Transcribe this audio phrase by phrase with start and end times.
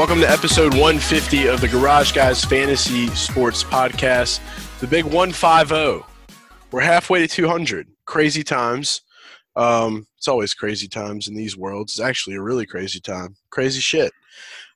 [0.00, 4.40] Welcome to episode 150 of the Garage Guys Fantasy Sports Podcast,
[4.80, 6.06] the big 150.
[6.70, 7.86] We're halfway to 200.
[8.06, 9.02] Crazy times.
[9.56, 11.92] Um, it's always crazy times in these worlds.
[11.92, 13.36] It's actually a really crazy time.
[13.50, 14.10] Crazy shit.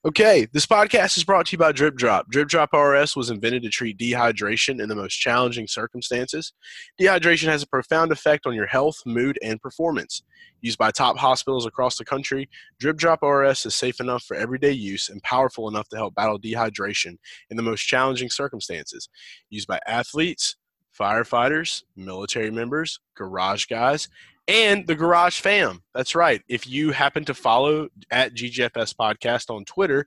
[0.07, 2.29] Okay, this podcast is brought to you by Drip Drop.
[2.29, 6.53] Drip Drop RS was invented to treat dehydration in the most challenging circumstances.
[7.01, 10.23] Dehydration has a profound effect on your health, mood, and performance.
[10.61, 14.73] Used by top hospitals across the country, Drip Drop RS is safe enough for everyday
[14.73, 17.17] use and powerful enough to help battle dehydration
[17.49, 19.09] in the most challenging circumstances.
[19.49, 20.57] Used by athletes,
[20.95, 24.11] firefighters, military members, garage guys,
[24.49, 25.83] and the Garage Fam.
[25.95, 26.43] That's right.
[26.49, 30.07] If you happen to follow at GGFS Podcast on Twitter,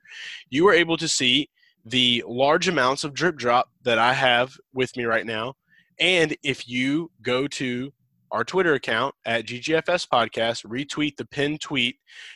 [0.49, 1.49] you are able to see
[1.85, 5.53] the large amounts of drip drop that I have with me right now.
[5.99, 7.91] And if you go to
[8.31, 11.95] our Twitter account at GGFS Podcast, retweet the pinned tweet,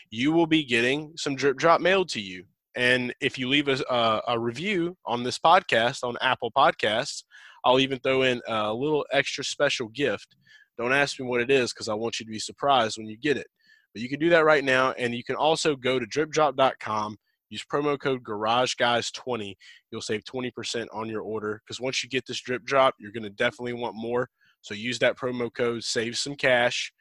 [0.10, 2.46] you will be getting some drip drop mailed to you.
[2.76, 7.24] And if you leave a, a, a review on this podcast on Apple Podcasts,
[7.66, 10.36] I'll even throw in a little extra special gift
[10.77, 13.17] don't ask me what it is because I want you to be surprised when you
[13.17, 13.47] get it.
[13.94, 17.17] But you can do that right now, and you can also go to dripdrop.com,
[17.50, 19.55] use promo code GarageGuys20.
[19.92, 23.23] You'll save 20% on your order because once you get this drip drop, you're going
[23.23, 24.30] to definitely want more.
[24.61, 26.94] So use that promo code, save some cash.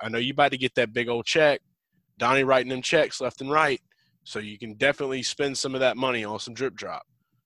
[0.00, 1.60] I know you're about to get that big old check.
[2.18, 3.80] Donnie writing them checks left and right.
[4.24, 7.02] So you can definitely spend some of that money on some drip drop.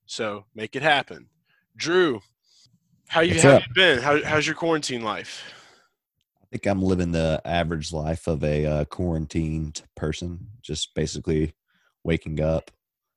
[0.07, 1.29] So make it happen.
[1.77, 2.21] Drew,
[3.09, 3.99] how you, how you been?
[3.99, 5.43] How, how's your quarantine life?
[6.53, 11.55] Think I'm living the average life of a uh, quarantined person, just basically
[12.05, 12.71] waking up,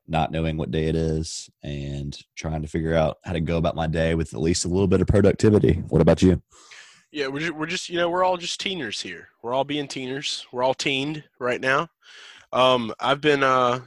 [0.08, 3.76] not knowing what day it is, and trying to figure out how to go about
[3.76, 5.84] my day with at least a little bit of productivity.
[5.90, 6.42] What about you?
[7.12, 9.28] Yeah, we're just, we're just you know we're all just teeners here.
[9.44, 10.46] We're all being teeners.
[10.54, 11.90] We're all teened right now.
[12.54, 13.82] Um, I've been uh,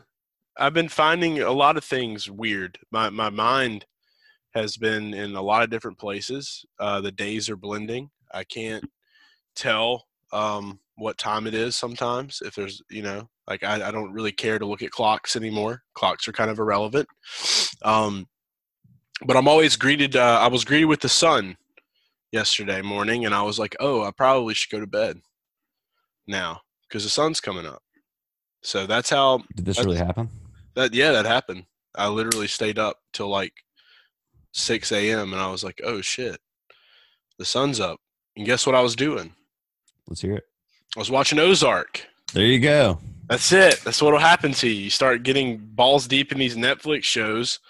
[0.59, 2.79] I've been finding a lot of things weird.
[2.91, 3.87] My my mind
[4.55, 6.67] has been in a lot of different places.
[6.79, 8.11] Uh, the days are blending.
[8.33, 8.85] I can't
[9.59, 12.43] tell um, what time it is sometimes.
[12.45, 15.83] If there's, you know, like I, I, don't really care to look at clocks anymore.
[15.95, 17.09] Clocks are kind of irrelevant.
[17.83, 18.27] Um,
[19.27, 20.17] but I'm always greeted.
[20.17, 21.57] Uh, I was greeted with the sun
[22.31, 25.19] yesterday morning, and I was like, "Oh, I probably should go to bed
[26.27, 27.83] now because the sun's coming up."
[28.63, 29.43] So that's how.
[29.57, 30.29] Did this really happen?
[30.75, 31.65] That yeah, that happened.
[31.97, 33.55] I literally stayed up till like
[34.53, 35.33] 6 a.m.
[35.33, 36.39] and I was like, "Oh shit,
[37.39, 37.99] the sun's up."
[38.37, 39.35] And guess what I was doing?
[40.09, 40.45] Let's hear it.
[40.97, 42.07] I was watching Ozark.
[42.33, 42.99] There you go.
[43.29, 43.81] That's it.
[43.85, 44.85] That's what'll happen to you.
[44.85, 47.61] You start getting balls deep in these Netflix shows,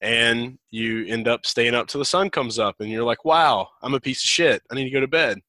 [0.00, 3.68] and you end up staying up till the sun comes up, and you're like, "Wow,
[3.82, 4.62] I'm a piece of shit.
[4.70, 5.40] I need to go to bed."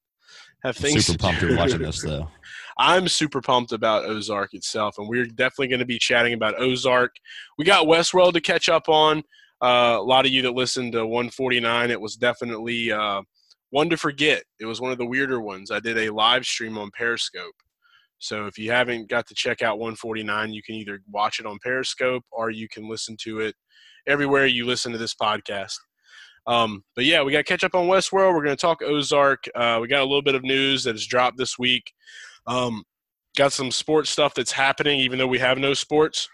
[0.64, 1.06] Have things.
[1.06, 2.28] Super pumped to watching this though.
[2.78, 7.16] I'm super pumped about Ozark itself, and we're definitely going to be chatting about Ozark.
[7.58, 9.24] We got Westworld to catch up on.
[9.62, 13.22] Uh, a lot of you that listened to 149, it was definitely uh,
[13.72, 14.44] one to forget.
[14.60, 15.72] It was one of the weirder ones.
[15.72, 17.56] I did a live stream on Periscope.
[18.20, 21.58] So if you haven't got to check out 149, you can either watch it on
[21.64, 23.56] Periscope or you can listen to it
[24.06, 25.76] everywhere you listen to this podcast.
[26.46, 28.34] Um, but yeah, we got to catch up on Westworld.
[28.34, 29.46] We're going to talk Ozark.
[29.56, 31.92] Uh, we got a little bit of news that has dropped this week.
[32.46, 32.84] Um,
[33.38, 36.30] got some sports stuff that's happening, even though we have no sports.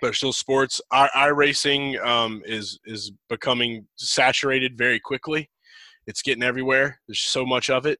[0.00, 0.80] There's still sports.
[0.92, 5.48] iRacing um, is is becoming saturated very quickly
[6.06, 7.00] it's getting everywhere.
[7.06, 7.98] There's so much of it.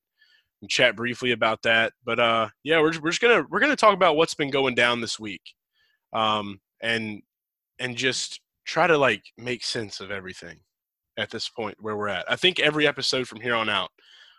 [0.68, 1.92] Chat briefly about that.
[2.04, 5.00] But uh, yeah, we're we're just gonna we're gonna talk about what's been going down
[5.00, 5.42] this week,
[6.12, 7.22] um, and
[7.78, 10.58] and just try to like make sense of everything
[11.18, 12.30] at this point where we're at.
[12.30, 13.90] I think every episode from here on out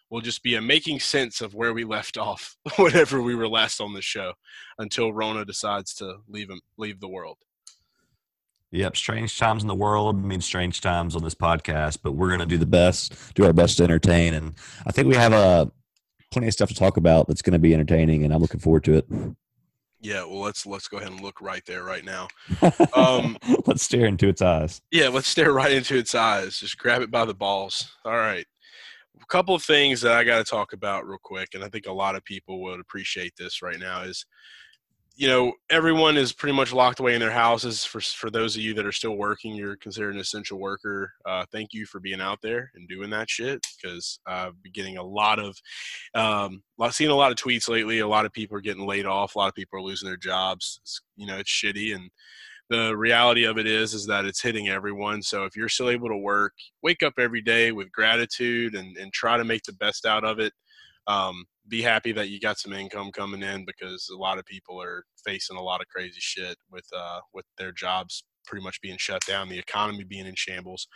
[0.09, 3.79] will just be a making sense of where we left off whenever we were last
[3.79, 4.33] on the show
[4.79, 7.37] until Rona decides to leave him leave the world.
[8.71, 12.41] Yep, strange times in the world means strange times on this podcast, but we're going
[12.41, 14.55] to do the best, do our best to entertain, and
[14.85, 15.67] I think we have uh,
[16.31, 18.83] plenty of stuff to talk about that's going to be entertaining, and I'm looking forward
[18.85, 19.07] to it.
[20.01, 22.27] Yeah, well, let's let's go ahead and look right there right now.
[22.93, 23.37] Um,
[23.67, 24.81] let's stare into its eyes.
[24.91, 26.57] Yeah, let's stare right into its eyes.
[26.57, 27.91] Just grab it by the balls.
[28.05, 28.45] All right.
[29.21, 31.85] A couple of things that I got to talk about real quick, and I think
[31.85, 34.25] a lot of people would appreciate this right now is
[35.19, 37.83] you know, everyone is pretty much locked away in their houses.
[37.83, 41.11] For for those of you that are still working, you're considered an essential worker.
[41.25, 44.97] Uh, thank you for being out there and doing that shit because I've been getting
[44.97, 45.57] a lot of,
[46.13, 46.61] um,
[46.91, 47.97] seeing a lot of tweets lately.
[47.97, 49.33] A lot of people are getting laid off.
[49.33, 50.79] A lot of people are losing their jobs.
[50.83, 52.11] It's, you know, it's shitty and
[52.69, 56.09] the reality of it is is that it's hitting everyone so if you're still able
[56.09, 56.51] to work
[56.83, 60.39] wake up every day with gratitude and, and try to make the best out of
[60.39, 60.51] it
[61.07, 64.81] um, be happy that you got some income coming in because a lot of people
[64.81, 68.97] are facing a lot of crazy shit with uh, with their jobs pretty much being
[68.97, 70.87] shut down, the economy being in shambles.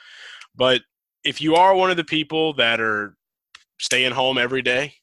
[0.56, 0.81] But
[1.23, 3.15] if you are one of the people that are
[3.79, 4.94] staying home every day,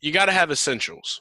[0.00, 1.20] you got to have essentials.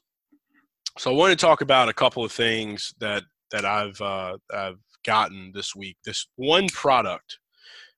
[0.98, 4.80] So I want to talk about a couple of things that that I've uh, I've
[5.06, 5.98] gotten this week.
[6.06, 7.40] This one product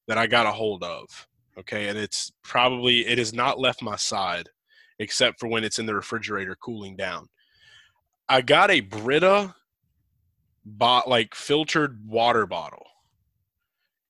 [0.08, 1.28] that I got a hold of.
[1.58, 4.50] Okay, and it's probably it has not left my side
[5.00, 7.28] except for when it's in the refrigerator cooling down.
[8.28, 9.56] I got a Brita
[10.66, 12.86] bot like filtered water bottle.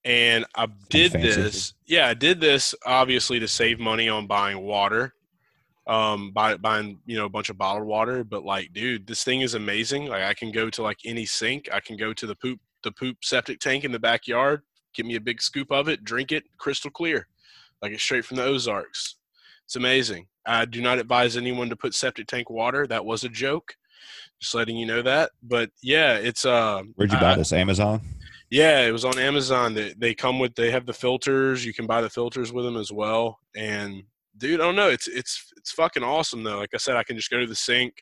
[0.03, 1.73] And I did this.
[1.85, 5.13] Yeah, I did this obviously to save money on buying water.
[5.87, 9.41] Um buy, buying, you know, a bunch of bottled water, but like dude, this thing
[9.41, 10.07] is amazing.
[10.07, 12.91] Like I can go to like any sink, I can go to the poop the
[12.91, 14.61] poop septic tank in the backyard,
[14.93, 17.27] give me a big scoop of it, drink it, crystal clear.
[17.81, 19.15] Like it's straight from the Ozarks.
[19.69, 20.25] It's amazing.
[20.47, 22.87] I do not advise anyone to put septic tank water.
[22.87, 23.75] That was a joke.
[24.41, 25.29] Just letting you know that.
[25.43, 27.53] But yeah, it's uh Where'd you buy this?
[27.53, 28.01] Amazon?
[28.49, 29.75] Yeah, it was on Amazon.
[29.75, 31.63] They they come with they have the filters.
[31.63, 33.37] You can buy the filters with them as well.
[33.55, 34.01] And
[34.39, 34.89] dude, I don't know.
[34.89, 36.57] It's it's it's fucking awesome though.
[36.57, 37.93] Like I said, I can just go to the sink,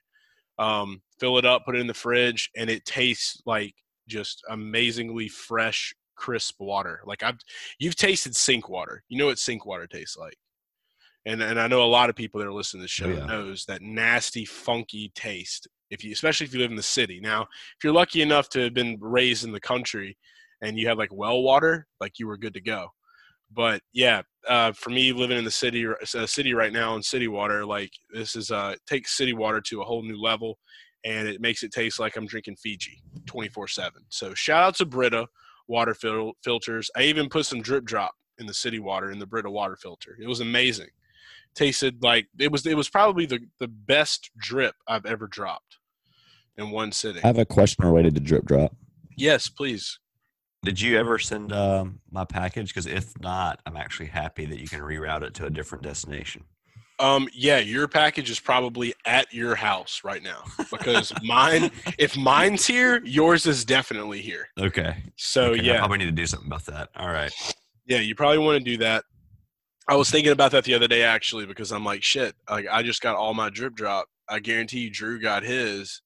[0.58, 3.74] um, fill it up, put it in the fridge, and it tastes like
[4.08, 7.02] just amazingly fresh, crisp water.
[7.06, 7.40] Like I've
[7.78, 9.04] you've tasted sink water.
[9.10, 10.38] You know what sink water tastes like
[11.28, 13.10] and and I know a lot of people that are listening to the show oh,
[13.10, 13.26] yeah.
[13.26, 15.68] knows that nasty, funky taste.
[15.90, 17.20] If you, especially if you live in the city.
[17.22, 20.18] Now, if you're lucky enough to have been raised in the country
[20.62, 22.88] and you have like well water, like you were good to go.
[23.54, 27.28] But yeah, uh, for me living in the city, uh, city right now in city
[27.28, 30.58] water, like this is uh, takes city water to a whole new level,
[31.06, 33.92] and it makes it taste like I'm drinking Fiji 24/7.
[34.10, 35.28] So shout out to Brita
[35.68, 36.90] water fil- filters.
[36.96, 40.18] I even put some drip drop in the city water in the Brita water filter.
[40.22, 40.88] It was amazing
[41.58, 45.78] tasted like it was it was probably the the best drip I've ever dropped
[46.58, 47.24] in one sitting.
[47.24, 48.76] I have a question related to drip drop.
[49.18, 50.00] Yes, please.
[50.64, 52.70] Did you ever send um, my package?
[52.70, 56.44] Because if not, I'm actually happy that you can reroute it to a different destination.
[57.00, 61.70] Um, yeah, your package is probably at your house right now because mine,
[62.00, 64.48] if mine's here, yours is definitely here.
[64.60, 65.04] Okay.
[65.16, 66.90] So okay, yeah, I probably need to do something about that.
[66.96, 67.32] All right.
[67.86, 69.06] Yeah, you probably want to do that.
[69.90, 72.84] I was thinking about that the other day actually because I'm like, shit, like I
[72.84, 74.08] just got all my drip drop.
[74.30, 76.02] I guarantee you Drew got his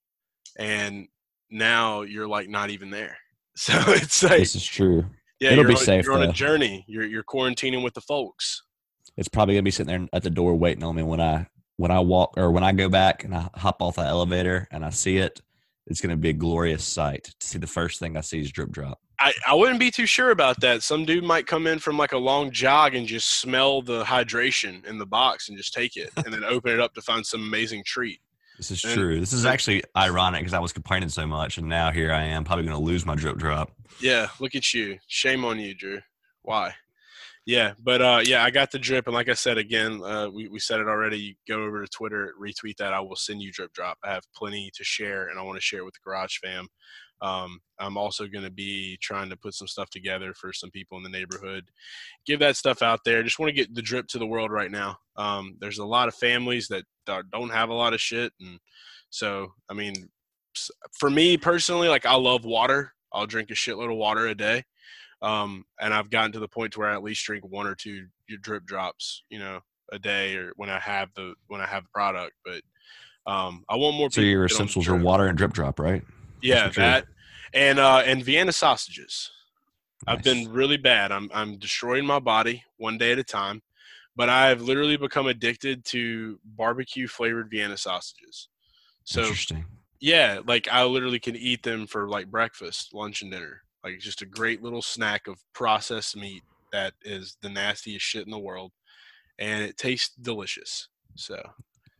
[0.58, 1.08] and
[1.50, 3.18] now you're like not even there.
[3.54, 5.06] So it's like This is true.
[5.42, 6.06] Yeah, It'll be on, safe.
[6.06, 6.24] You're though.
[6.24, 6.86] on a journey.
[6.88, 8.64] You're you're quarantining with the folks.
[9.18, 11.92] It's probably gonna be sitting there at the door waiting on me when I when
[11.92, 14.90] I walk or when I go back and I hop off the elevator and I
[14.90, 15.42] see it.
[15.88, 18.72] It's gonna be a glorious sight to see the first thing I see is drip
[18.72, 19.00] drop.
[19.22, 20.82] I, I wouldn't be too sure about that.
[20.82, 24.84] Some dude might come in from like a long jog and just smell the hydration
[24.86, 27.42] in the box and just take it and then open it up to find some
[27.42, 28.20] amazing treat.
[28.58, 29.20] This is and, true.
[29.20, 32.44] This is actually ironic because I was complaining so much and now here I am
[32.44, 33.72] probably going to lose my drip drop.
[34.02, 34.98] Yeah, look at you.
[35.08, 36.00] Shame on you, Drew.
[36.42, 36.74] Why?
[37.46, 40.48] Yeah, but uh, yeah, I got the drip, and like I said again, uh, we
[40.48, 41.18] we said it already.
[41.18, 42.94] You go over to Twitter, retweet that.
[42.94, 43.98] I will send you drip drop.
[44.04, 46.68] I have plenty to share, and I want to share with the Garage Fam.
[47.22, 50.98] Um, I'm also going to be trying to put some stuff together for some people
[50.98, 51.66] in the neighborhood.
[52.26, 53.22] Give that stuff out there.
[53.22, 54.98] Just want to get the drip to the world right now.
[55.18, 58.60] Um, there's a lot of families that don't have a lot of shit, and
[59.10, 60.10] so I mean,
[60.94, 62.94] for me personally, like I love water.
[63.14, 64.64] I'll drink a shitload of water a day,
[65.22, 67.76] um, and I've gotten to the point to where I at least drink one or
[67.76, 68.08] two
[68.42, 69.60] drip drops, you know,
[69.92, 72.34] a day or when I have the when I have the product.
[72.44, 72.62] But
[73.32, 74.10] um, I want more.
[74.10, 76.04] So your essentials are water and drip drop, right?
[76.42, 77.06] Yeah, that
[77.54, 79.32] and uh, and Vienna sausages.
[80.06, 80.16] Nice.
[80.16, 81.12] I've been really bad.
[81.12, 83.62] I'm I'm destroying my body one day at a time,
[84.16, 88.50] but I've literally become addicted to barbecue flavored Vienna sausages.
[89.04, 89.66] So Interesting.
[90.00, 93.62] Yeah, like I literally can eat them for like breakfast, lunch, and dinner.
[93.84, 98.32] Like just a great little snack of processed meat that is the nastiest shit in
[98.32, 98.72] the world,
[99.38, 100.88] and it tastes delicious.
[101.16, 101.40] So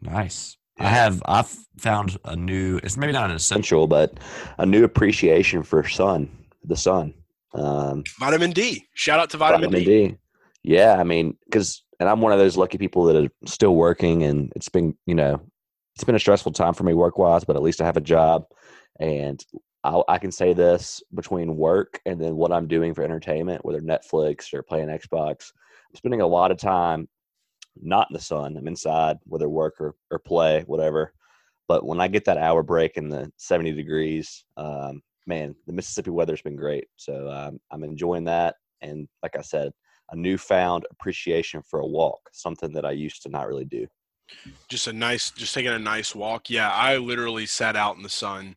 [0.02, 0.58] nice.
[0.80, 4.20] I have I've found a new it's maybe not an essential, but
[4.58, 6.30] a new appreciation for sun,
[6.64, 7.14] the sun.
[7.54, 8.88] Um, vitamin D.
[8.94, 10.08] Shout out to vitamin, vitamin D.
[10.08, 10.18] D.
[10.64, 14.24] Yeah, I mean, because and I'm one of those lucky people that are still working,
[14.24, 15.42] and it's been you know
[15.96, 18.02] it's been a stressful time for me work wise, but at least I have a
[18.02, 18.46] job,
[19.00, 19.44] And
[19.84, 23.82] I, I can say this between work and then what I'm doing for entertainment, whether
[23.82, 25.52] Netflix or playing Xbox,
[25.90, 27.08] I'm spending a lot of time
[27.80, 28.58] not in the sun.
[28.58, 31.14] I'm inside, whether work or, or play, whatever.
[31.68, 36.10] But when I get that hour break in the 70 degrees, um, man, the Mississippi
[36.10, 36.88] weather's been great.
[36.98, 38.56] So um, I'm enjoying that.
[38.82, 39.72] And like I said,
[40.12, 43.88] a newfound appreciation for a walk, something that I used to not really do.
[44.70, 46.50] Just a nice, just taking a nice walk.
[46.50, 48.56] Yeah, I literally sat out in the sun.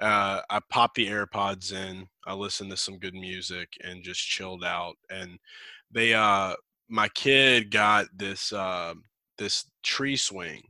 [0.00, 2.08] Uh, I popped the AirPods in.
[2.26, 4.94] I listened to some good music and just chilled out.
[5.10, 5.38] And
[5.90, 6.54] they, uh,
[6.88, 8.94] my kid got this uh,
[9.38, 10.62] this tree swing,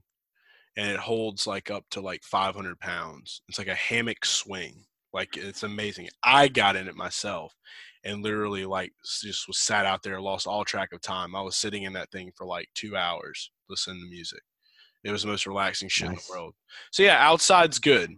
[0.76, 3.42] and it holds like up to like 500 pounds.
[3.48, 4.84] It's like a hammock swing.
[5.12, 6.08] Like it's amazing.
[6.22, 7.54] I got in it myself,
[8.04, 11.36] and literally like just was sat out there, lost all track of time.
[11.36, 14.42] I was sitting in that thing for like two hours listening to music.
[15.04, 16.18] It was the most relaxing shit nice.
[16.18, 16.54] in the world.
[16.92, 18.10] So yeah, outside's good.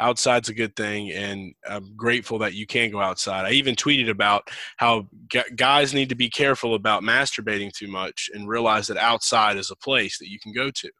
[0.00, 3.44] Outside's a good thing, and I'm grateful that you can go outside.
[3.44, 5.08] I even tweeted about how
[5.56, 9.76] guys need to be careful about masturbating too much and realize that outside is a
[9.76, 10.90] place that you can go to.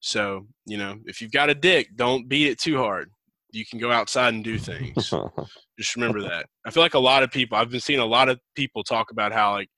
[0.00, 3.10] So you know, if you've got a dick, don't beat it too hard
[3.56, 5.12] you can go outside and do things.
[5.78, 6.46] just remember that.
[6.66, 7.56] I feel like a lot of people.
[7.56, 9.68] I've been seeing a lot of people talk about how like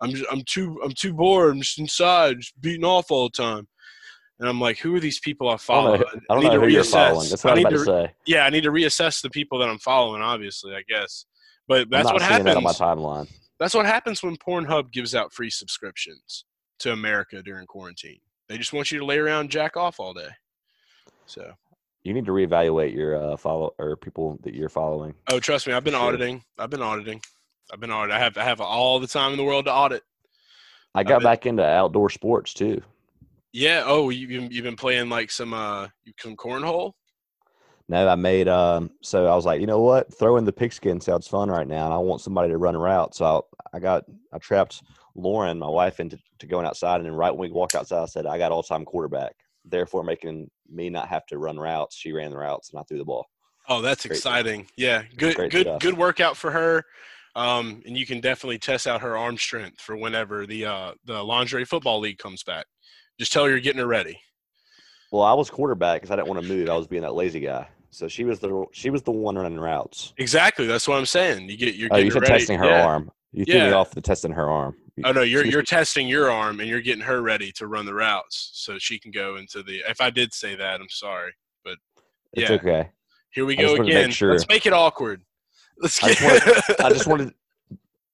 [0.00, 1.54] I'm just, I'm too I'm too bored.
[1.54, 3.66] I'm just inside, just beating off all the time.
[4.40, 5.94] And I'm like, who are these people I follow?
[5.94, 7.28] I don't know, I don't know who you're following.
[7.28, 8.12] That's what I, I about to, say.
[8.26, 10.22] Yeah, I need to reassess the people that I'm following.
[10.22, 11.26] Obviously, I guess.
[11.68, 12.46] But that's what happens.
[12.46, 13.30] That on my timeline.
[13.60, 16.44] That's what happens when Pornhub gives out free subscriptions
[16.80, 18.18] to America during quarantine.
[18.48, 20.28] They just want you to lay around jack off all day.
[21.26, 21.52] So
[22.02, 25.14] you need to reevaluate your uh, follow or people that you're following.
[25.30, 26.02] Oh, trust me, I've been sure.
[26.02, 26.44] auditing.
[26.58, 27.22] I've been auditing.
[27.72, 28.16] I've been auditing.
[28.16, 30.02] I have I have all the time in the world to audit.
[30.94, 32.82] I got been, back into outdoor sports too.
[33.54, 33.84] Yeah.
[33.86, 36.92] Oh, you you've, you've been playing like some uh some cornhole.
[37.88, 38.90] No, I made um.
[39.02, 40.12] So I was like, you know what?
[40.12, 43.14] Throwing the pigskin sounds fun right now, and I want somebody to run route.
[43.14, 44.82] So I, I got I trapped
[45.14, 48.06] Lauren, my wife, into to going outside, and then right when we walked outside, I
[48.06, 49.34] said, I got all time quarterback
[49.64, 51.96] therefore making me not have to run routes.
[51.96, 53.26] She ran the routes and I threw the ball.
[53.68, 54.64] Oh, that's Great exciting.
[54.64, 54.72] Stuff.
[54.76, 55.02] Yeah.
[55.16, 55.80] Good, Great good, stuff.
[55.80, 56.84] good workout for her.
[57.34, 61.22] Um, and you can definitely test out her arm strength for whenever the, uh, the
[61.22, 62.66] lingerie football league comes back.
[63.18, 64.20] Just tell her you're getting her ready.
[65.12, 66.68] Well, I was quarterback because I didn't want to move.
[66.68, 67.68] I was being that lazy guy.
[67.90, 70.12] So she was the she was the one running routes.
[70.18, 70.66] Exactly.
[70.66, 71.48] That's what I'm saying.
[71.48, 72.32] You get you're oh, you said ready.
[72.38, 72.84] testing her yeah.
[72.84, 73.10] arm.
[73.30, 73.68] You threw yeah.
[73.68, 74.76] me off the testing her arm.
[75.04, 77.94] Oh no, you're you're testing your arm and you're getting her ready to run the
[77.94, 79.82] routes so she can go into the.
[79.88, 81.32] If I did say that, I'm sorry,
[81.64, 81.76] but
[82.34, 82.42] yeah.
[82.42, 82.90] it's okay.
[83.30, 84.10] Here we go again.
[84.10, 84.32] Sure.
[84.32, 85.22] Let's make it awkward.
[85.78, 86.10] Let's get.
[86.10, 87.34] I just, wanted, I just wanted.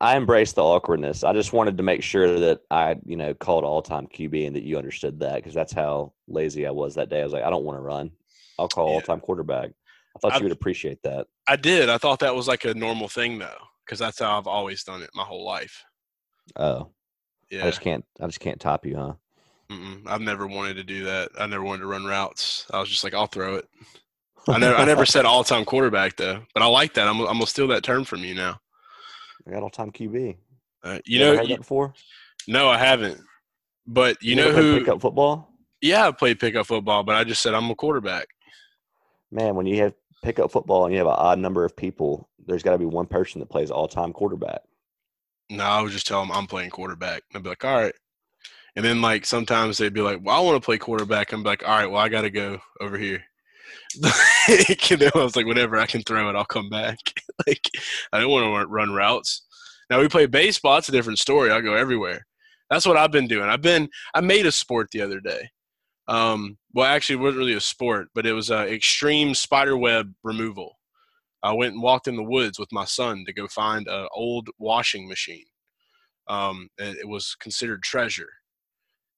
[0.01, 1.25] I embrace the awkwardness.
[1.25, 4.57] I just wanted to make sure that I, you know, called all time QB and
[4.57, 7.21] that you understood that because that's how lazy I was that day.
[7.21, 8.11] I was like, I don't want to run.
[8.59, 8.95] I'll call yeah.
[8.95, 9.71] all time quarterback.
[10.17, 11.27] I thought I, you would appreciate that.
[11.47, 11.91] I did.
[11.91, 15.03] I thought that was like a normal thing though, because that's how I've always done
[15.03, 15.85] it my whole life.
[16.57, 16.89] Oh,
[17.51, 17.63] yeah.
[17.63, 18.05] I just can't.
[18.21, 19.13] I just can't top you, huh?
[19.71, 20.03] Mm-mm.
[20.07, 21.31] I've never wanted to do that.
[21.39, 22.67] I never wanted to run routes.
[22.73, 23.69] I was just like, I'll throw it.
[24.49, 27.07] I never, I never said all time quarterback though, but I like that.
[27.07, 28.59] I'm, I'm gonna steal that term from you now.
[29.51, 30.37] I got all time QB.
[30.85, 31.93] Uh, you, you know, you, before?
[32.47, 33.21] No, I haven't.
[33.87, 35.53] But you, you know who pick up football?
[35.81, 38.29] Yeah, I played pickup football, but I just said I'm a quarterback.
[39.33, 42.63] Man, when you have pickup football and you have an odd number of people, there's
[42.63, 44.61] got to be one person that plays all time quarterback.
[45.49, 47.23] No, I would just tell them I'm playing quarterback.
[47.35, 47.95] I'd be like, all right.
[48.77, 51.33] And then like sometimes they'd be like, well, I want to play quarterback.
[51.33, 53.25] I'm like, all right, well, I got to go over here.
[53.95, 54.05] And
[55.01, 56.99] then I was like, whenever I can throw it, I'll come back.
[57.47, 57.69] like,
[58.13, 59.43] I don't want to run routes.
[59.89, 60.79] Now we play baseball.
[60.79, 61.51] It's a different story.
[61.51, 62.27] I go everywhere.
[62.69, 63.49] That's what I've been doing.
[63.49, 63.89] I've been.
[64.15, 65.51] I made a sport the other day.
[66.07, 70.13] Um, well, actually, it wasn't really a sport, but it was uh, extreme spider web
[70.23, 70.77] removal.
[71.43, 74.49] I went and walked in the woods with my son to go find an old
[74.59, 75.47] washing machine.
[76.29, 78.29] Um, it was considered treasure.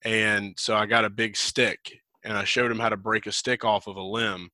[0.04, 1.78] And so I got a big stick
[2.24, 4.50] and I showed him how to break a stick off of a limb.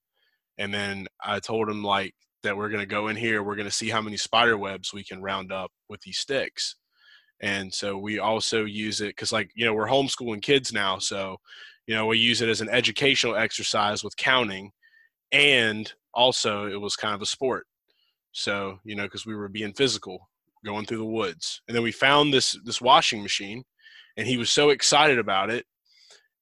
[0.59, 3.69] And then I told him like that we're going to go in here, we're going
[3.69, 6.77] to see how many spider webs we can round up with these sticks.
[7.41, 10.99] And so we also use it because like, you know, we're homeschooling kids now.
[10.99, 11.37] So,
[11.87, 14.73] you know, we use it as an educational exercise with counting
[15.33, 17.67] and also it was kind of a sport.
[18.33, 20.29] So, you know, because we were being physical
[20.65, 21.63] going through the woods.
[21.69, 23.65] And then we found this this washing machine
[24.17, 25.65] and he was so excited about it.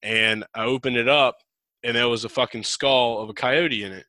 [0.03, 1.37] And I opened it up
[1.87, 4.07] and there was a fucking skull of a coyote in it.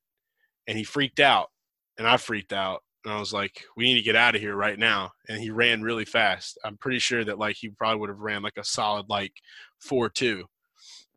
[0.67, 1.51] And he freaked out.
[2.00, 2.81] And I freaked out.
[3.05, 5.12] And I was like, we need to get out of here right now.
[5.29, 6.57] And he ran really fast.
[6.65, 9.31] I'm pretty sure that like he probably would have ran like a solid like
[9.79, 10.46] four two,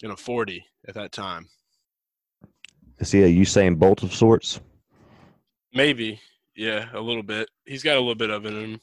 [0.03, 1.49] you know, 40 at that time.
[2.99, 4.61] Is he a Usain Bolt of sorts?
[5.73, 6.21] Maybe,
[6.55, 7.49] yeah, a little bit.
[7.65, 8.81] He's got a little bit of it in him.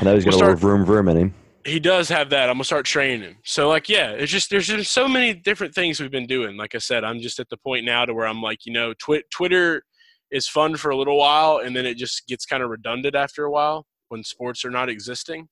[0.00, 1.34] I know he's got We'll a little start- vroom vroom in him.
[1.66, 2.48] He does have that.
[2.48, 3.36] I'm gonna start training him.
[3.44, 6.56] So like, yeah, it's just there's just so many different things we've been doing.
[6.56, 8.94] Like I said, I'm just at the point now to where I'm like, you know,
[8.94, 9.82] twi- Twitter
[10.30, 13.44] is fun for a little while, and then it just gets kind of redundant after
[13.44, 15.48] a while when sports are not existing.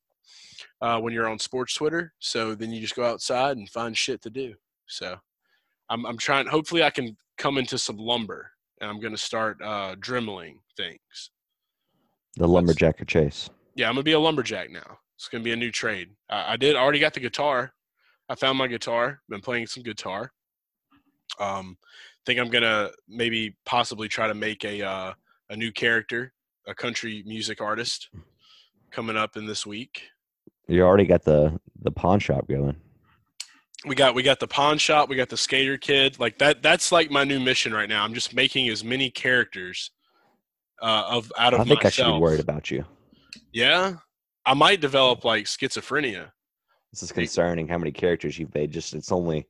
[0.81, 4.23] Uh, when you're on sports Twitter, so then you just go outside and find shit
[4.23, 4.55] to do.
[4.87, 5.17] So
[5.91, 6.47] I'm I'm trying.
[6.47, 11.31] Hopefully, I can come into some lumber, and I'm gonna start uh, dremeling things.
[12.37, 13.51] The lumberjacker chase.
[13.75, 14.99] Yeah, I'm gonna be a lumberjack now.
[15.17, 16.11] It's gonna be a new trade.
[16.29, 17.73] I, I did already got the guitar.
[18.29, 19.21] I found my guitar.
[19.29, 20.33] Been playing some guitar.
[21.39, 21.77] Um,
[22.27, 25.13] think I'm gonna maybe possibly try to make a uh,
[25.51, 26.33] a new character,
[26.67, 28.09] a country music artist,
[28.91, 30.03] coming up in this week.
[30.69, 32.77] You already got the the pawn shop going.
[33.87, 35.09] We got we got the pawn shop.
[35.09, 36.19] We got the skater kid.
[36.19, 36.63] Like that.
[36.63, 38.03] That's like my new mission right now.
[38.05, 39.91] I'm just making as many characters
[40.81, 42.85] uh, of out of I think I should be worried about you.
[43.53, 43.97] Yeah,
[44.47, 46.31] I might develop like schizophrenia.
[46.93, 48.71] This is concerning how many characters you've made.
[48.71, 49.47] Just it's only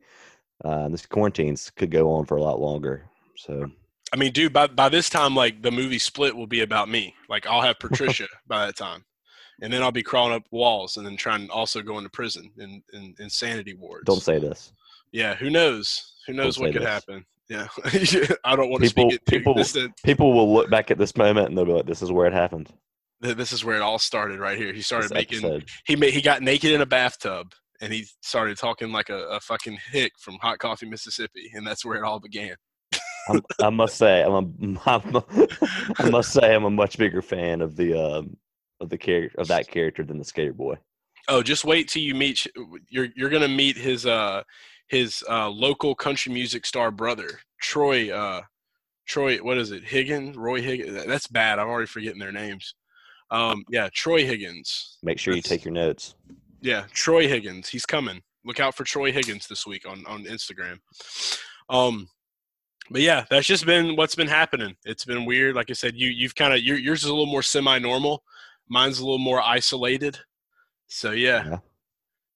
[0.65, 3.05] uh, this quarantines could go on for a lot longer.
[3.37, 3.71] So
[4.13, 7.15] I mean, dude, by by this time, like the movie Split will be about me.
[7.29, 9.05] Like I'll have Patricia by that time,
[9.61, 12.51] and then I'll be crawling up walls and then trying to also go into prison
[12.59, 14.05] in, in insanity wards.
[14.07, 14.73] don't say this.
[15.13, 16.15] Yeah, who knows?
[16.27, 16.89] Who knows Don't what could this.
[16.89, 17.27] happen?
[17.51, 17.67] Yeah,
[18.45, 19.27] I don't want to People- speak it.
[19.27, 19.39] Too.
[19.39, 22.27] people- People will look back at this moment and they'll be like, "This is where
[22.27, 22.73] it happened."
[23.33, 24.73] This is where it all started, right here.
[24.73, 25.39] He started This making.
[25.45, 25.69] episode.
[25.87, 26.13] He made.
[26.13, 27.53] He got naked in a bathtub.
[27.81, 31.85] And he started talking like a, a fucking hick from Hot Coffee, Mississippi, and that's
[31.85, 32.55] where it all began.
[33.63, 35.25] I'm, must say, I'm a, I'm a,
[35.99, 38.37] I must say, I'm a much bigger fan of the um,
[38.81, 40.77] of the character of that character than the Skater Boy.
[41.29, 42.47] Oh, just wait till you meet.
[42.89, 44.43] You're you're gonna meet his uh
[44.89, 48.15] his uh local country music star brother Troy.
[48.15, 48.43] Uh,
[49.07, 49.85] Troy, what is it?
[49.85, 51.05] Higgins, Roy Higgins.
[51.07, 51.59] That's bad.
[51.59, 52.75] I'm already forgetting their names.
[53.35, 54.99] Um, yeah, Troy Higgins.
[55.03, 56.15] Make sure you take your notes.
[56.61, 57.69] Yeah, Troy Higgins.
[57.69, 58.23] He's coming.
[58.45, 60.79] Look out for Troy Higgins this week on on Instagram.
[61.69, 62.09] Um,
[62.91, 64.77] but yeah, that's just been what's been happening.
[64.85, 65.57] It's been weird.
[65.57, 68.23] Like I said, you you've kind of your yours is a little more semi-normal.
[68.69, 70.19] Mine's a little more isolated.
[70.87, 71.59] So yeah, Yeah.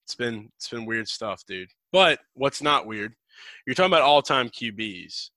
[0.05, 1.71] it's been it's been weird stuff, dude.
[1.93, 3.15] But what's not weird?
[3.67, 5.31] You're talking about all-time QBs.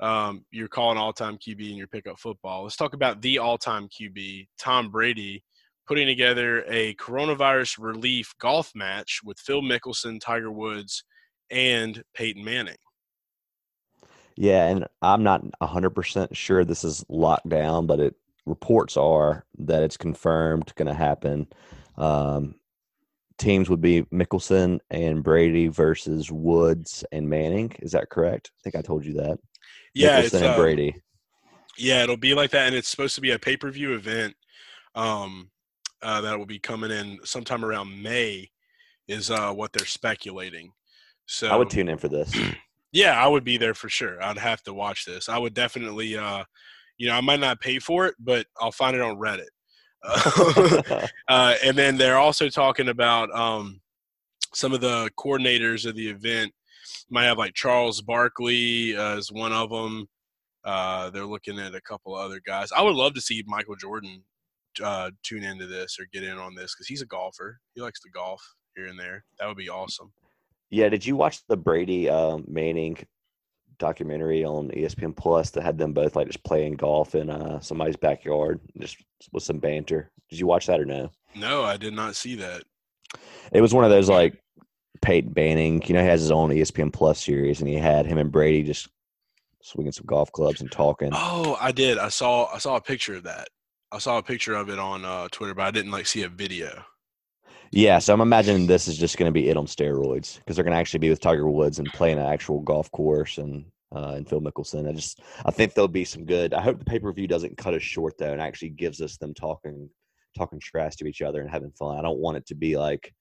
[0.00, 2.62] Um, you're calling all-time QB in your pickup football.
[2.64, 5.44] Let's talk about the all-time QB, Tom Brady,
[5.86, 11.04] putting together a coronavirus relief golf match with Phil Mickelson, Tiger Woods,
[11.50, 12.76] and Peyton Manning.
[14.36, 18.14] Yeah, and I'm not 100% sure this is locked down, but it
[18.46, 21.46] reports are that it's confirmed going to happen.
[21.96, 22.56] Um,
[23.38, 27.72] teams would be Mickelson and Brady versus Woods and Manning.
[27.80, 28.50] Is that correct?
[28.58, 29.38] I think I told you that.
[29.94, 30.96] Yeah, Mickelson it's, and uh, Brady.
[31.78, 34.34] Yeah, it'll be like that, and it's supposed to be a pay per view event
[34.94, 35.50] um,
[36.02, 38.50] uh, that will be coming in sometime around May,
[39.08, 40.72] is uh, what they're speculating.
[41.26, 42.36] So I would tune in for this.
[42.92, 44.22] yeah, I would be there for sure.
[44.22, 45.28] I'd have to watch this.
[45.28, 46.44] I would definitely, uh,
[46.98, 49.48] you know, I might not pay for it, but I'll find it on Reddit.
[51.28, 53.80] Uh, and then they're also talking about um,
[54.52, 56.52] some of the coordinators of the event.
[57.10, 60.06] Might have like Charles Barkley uh, as one of them.
[60.64, 62.72] Uh, they're looking at a couple other guys.
[62.72, 64.22] I would love to see Michael Jordan
[64.82, 67.58] uh, tune into this or get in on this because he's a golfer.
[67.74, 68.42] He likes to golf
[68.74, 69.24] here and there.
[69.38, 70.12] That would be awesome.
[70.70, 72.96] yeah, did you watch the Brady um, Manning
[73.78, 77.96] documentary on ESPN Plus that had them both like just playing golf in uh, somebody's
[77.96, 78.96] backyard, just
[79.32, 80.10] with some banter?
[80.30, 81.10] Did you watch that or no?
[81.36, 82.62] No, I did not see that.
[83.52, 84.40] It was one of those like
[85.04, 88.18] Peyton Manning, you know, he has his own ESPN Plus series, and he had him
[88.18, 88.88] and Brady just
[89.60, 91.10] swinging some golf clubs and talking.
[91.12, 91.98] Oh, I did.
[91.98, 92.46] I saw.
[92.52, 93.48] I saw a picture of that.
[93.92, 96.28] I saw a picture of it on uh, Twitter, but I didn't like see a
[96.28, 96.82] video.
[97.70, 100.64] Yeah, so I'm imagining this is just going to be it on steroids because they're
[100.64, 104.14] going to actually be with Tiger Woods and playing an actual golf course and uh,
[104.16, 104.88] and Phil Mickelson.
[104.88, 106.54] I just I think there'll be some good.
[106.54, 109.18] I hope the pay per view doesn't cut us short though and actually gives us
[109.18, 109.90] them talking
[110.36, 111.98] talking trash to each other and having fun.
[111.98, 113.12] I don't want it to be like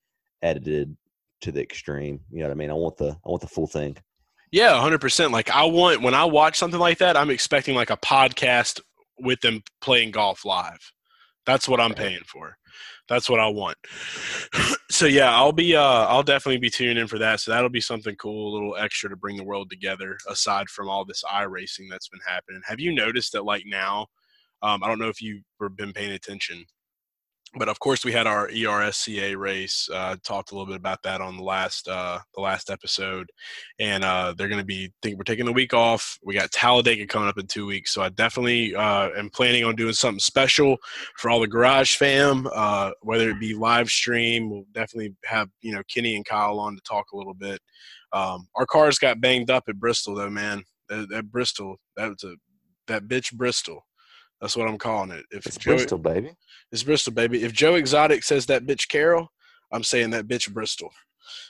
[0.41, 0.95] edited
[1.43, 2.19] to the extreme.
[2.31, 2.71] You know what I mean?
[2.71, 3.97] I want the I want the full thing.
[4.51, 5.31] Yeah, hundred percent.
[5.31, 8.81] Like I want when I watch something like that, I'm expecting like a podcast
[9.19, 10.91] with them playing golf live.
[11.45, 12.55] That's what I'm paying for.
[13.09, 13.77] That's what I want.
[14.89, 17.39] so yeah, I'll be uh I'll definitely be tuning in for that.
[17.39, 20.89] So that'll be something cool, a little extra to bring the world together aside from
[20.89, 22.61] all this iRacing that's been happening.
[22.65, 24.07] Have you noticed that like now,
[24.61, 25.43] um, I don't know if you've
[25.75, 26.65] been paying attention,
[27.55, 29.87] but of course, we had our ERSCA race.
[29.93, 33.29] Uh, talked a little bit about that on the last uh, the last episode,
[33.79, 34.91] and uh, they're going to be.
[35.01, 36.17] Think we're taking the week off.
[36.23, 39.75] We got Talladega coming up in two weeks, so I definitely uh, am planning on
[39.75, 40.77] doing something special
[41.17, 42.47] for all the Garage fam.
[42.53, 46.75] Uh, whether it be live stream, we'll definitely have you know Kenny and Kyle on
[46.75, 47.61] to talk a little bit.
[48.13, 50.63] Um, our cars got banged up at Bristol though, man.
[50.89, 52.35] That, that Bristol, that was a
[52.87, 53.85] that bitch Bristol.
[54.43, 55.25] That's what I'm calling it.
[55.31, 56.35] If It's Joey- Bristol, baby.
[56.69, 57.43] it's Bristol, baby.
[57.43, 59.31] If Joe Exotic says that bitch Carol,
[59.71, 60.91] I'm saying that bitch Bristol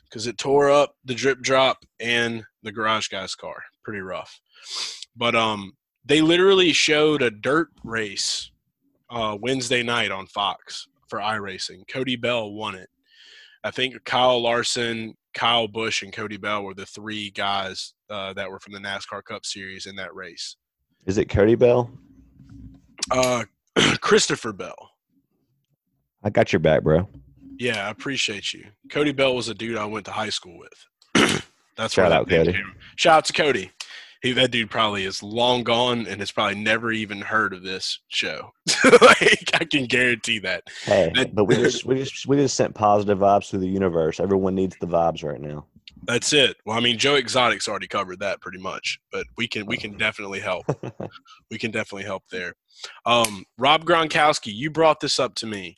[0.04, 3.56] because it tore up the drip drop and the garage guy's car.
[3.84, 4.40] Pretty rough.
[5.16, 5.74] But um,
[6.06, 8.52] they literally showed a dirt race
[9.10, 11.88] uh, Wednesday night on Fox for iRacing.
[11.88, 12.92] Cody Bell won it.
[13.64, 18.52] I think Kyle Larson, Kyle Busch, and Cody Bell were the three guys uh, that
[18.52, 20.58] were from the NASCAR Cup Series in that race.
[21.08, 21.90] Is it Cody Bell?
[23.12, 23.44] Uh,
[24.02, 24.92] Christopher Bell.
[26.24, 27.08] I got your back, bro.
[27.60, 28.66] Yeah, I appreciate you.
[28.90, 31.44] Cody Bell was a dude I went to high school with.
[31.78, 32.54] That's Shout out, Cody.
[32.54, 33.72] came- Shout out to Cody.
[34.22, 38.00] He, that dude probably is long gone and has probably never even heard of this
[38.08, 38.52] show.
[39.02, 40.64] like I can guarantee that.
[40.86, 44.20] Hey, That- but we just we just we just sent positive vibes through the universe.
[44.22, 45.66] Everyone needs the vibes right now.
[46.06, 46.58] That's it.
[46.66, 49.98] Well, I mean, Joe Exotic's already covered that pretty much, but we can we can
[49.98, 50.66] definitely help.
[51.52, 52.54] we can definitely help there.
[53.06, 55.78] Um, Rob Gronkowski, you brought this up to me.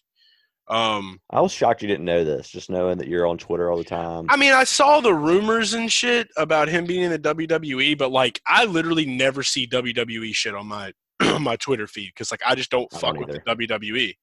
[0.67, 3.77] Um, I was shocked you didn't know this, just knowing that you're on Twitter all
[3.77, 4.25] the time.
[4.29, 8.11] I mean, I saw the rumors and shit about him being in the WWE, but
[8.11, 12.41] like, I literally never see WWE shit on my on my Twitter feed because like
[12.45, 14.15] I just don't I fuck don't with the WWE.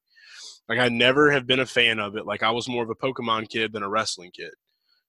[0.69, 2.27] Like, I never have been a fan of it.
[2.27, 4.53] Like, I was more of a Pokemon kid than a wrestling kid,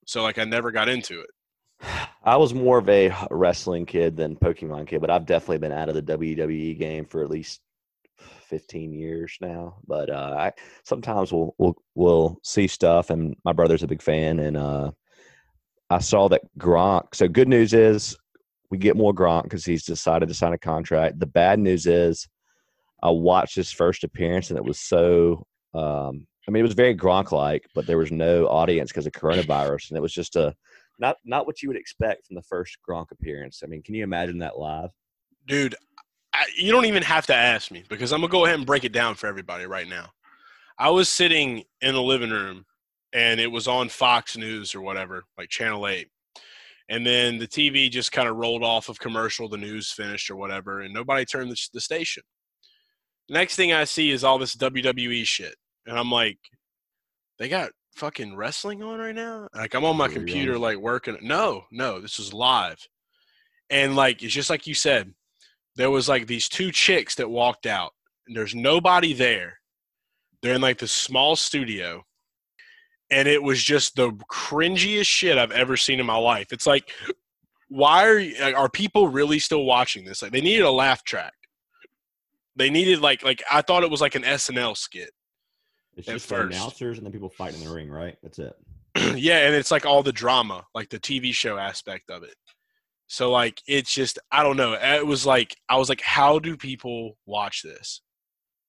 [0.05, 1.29] so like I never got into it.
[2.23, 5.89] I was more of a wrestling kid than Pokemon kid, but I've definitely been out
[5.89, 7.59] of the WWE game for at least
[8.47, 9.77] 15 years now.
[9.85, 10.51] But uh, I
[10.85, 14.91] sometimes we'll we'll we'll see stuff, and my brother's a big fan, and uh,
[15.89, 17.13] I saw that Gronk.
[17.13, 18.15] So good news is
[18.69, 21.19] we get more Gronk because he's decided to sign a contract.
[21.19, 22.27] The bad news is
[23.01, 25.45] I watched his first appearance, and it was so.
[25.73, 29.89] Um, I mean, it was very Gronk-like, but there was no audience because of coronavirus,
[29.89, 30.53] and it was just a
[30.99, 33.61] not not what you would expect from the first Gronk appearance.
[33.63, 34.89] I mean, can you imagine that live?
[35.47, 35.75] Dude,
[36.33, 38.83] I, you don't even have to ask me because I'm gonna go ahead and break
[38.83, 40.09] it down for everybody right now.
[40.77, 42.65] I was sitting in the living room
[43.13, 46.09] and it was on Fox News or whatever, like Channel 8.
[46.89, 50.35] And then the TV just kind of rolled off of commercial, the news finished or
[50.35, 52.23] whatever, and nobody turned the, the station.
[53.29, 55.55] Next thing I see is all this WWE shit.
[55.85, 56.37] And I'm like,
[57.39, 59.47] they got fucking wrestling on right now?
[59.53, 61.17] Like, I'm on my computer, like working.
[61.21, 62.77] No, no, this is live.
[63.69, 65.13] And like, it's just like you said,
[65.75, 67.93] there was like these two chicks that walked out
[68.27, 69.59] and there's nobody there
[70.41, 72.03] they're in like this small studio
[73.09, 76.91] and it was just the cringiest shit i've ever seen in my life it's like
[77.69, 81.03] why are you, like, are people really still watching this like they needed a laugh
[81.03, 81.33] track
[82.55, 85.11] they needed like like i thought it was like an snl skit
[85.95, 88.17] It's just the announcers and then people fighting in the ring, right?
[88.23, 88.53] That's it.
[89.15, 92.35] yeah, and it's like all the drama, like the TV show aspect of it.
[93.07, 94.73] So like it's just I don't know.
[94.73, 98.01] It was like I was like, how do people watch this?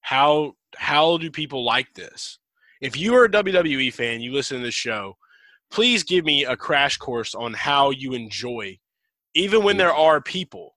[0.01, 2.39] How how do people like this?
[2.81, 5.17] If you are a WWE fan, you listen to this show,
[5.71, 8.77] please give me a crash course on how you enjoy,
[9.33, 10.75] even when there are people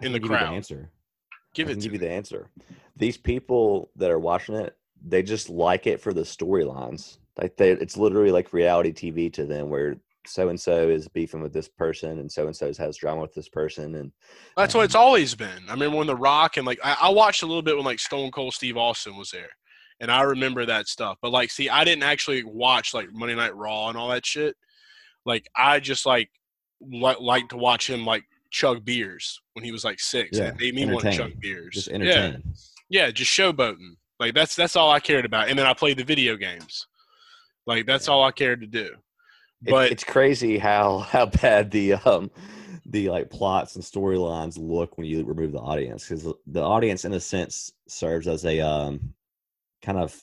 [0.00, 0.54] in the crowd.
[0.54, 0.90] answer.
[1.54, 1.96] Give it to give me.
[1.96, 2.48] you the answer.
[2.96, 7.18] These people that are watching it, they just like it for the storylines.
[7.36, 11.42] Like they, it's literally like reality TV to them, where so and so is beefing
[11.42, 14.12] with this person, and so and so has drama with this person, and
[14.56, 15.68] That's what it's um, always been.
[15.68, 18.00] I remember when The Rock and like I, I watched a little bit when like
[18.00, 19.48] Stone Cold Steve Austin was there,
[20.00, 21.18] and I remember that stuff.
[21.22, 24.56] But like, see, I didn't actually watch like Monday Night Raw and all that shit.
[25.24, 26.30] Like, I just like
[26.80, 30.36] li- like to watch him like chug beers when he was like six.
[30.36, 31.74] Yeah, and it made me want to chug beers.
[31.74, 32.36] Just Yeah,
[32.88, 33.96] yeah, just showboating.
[34.20, 35.48] Like that's that's all I cared about.
[35.48, 36.86] And then I played the video games.
[37.66, 38.90] Like that's all I cared to do.
[39.64, 42.30] It- But it's crazy how how bad the um
[42.86, 47.12] the like plots and storylines look when you remove the audience because the audience in
[47.14, 49.14] a sense serves as a um
[49.82, 50.20] kind of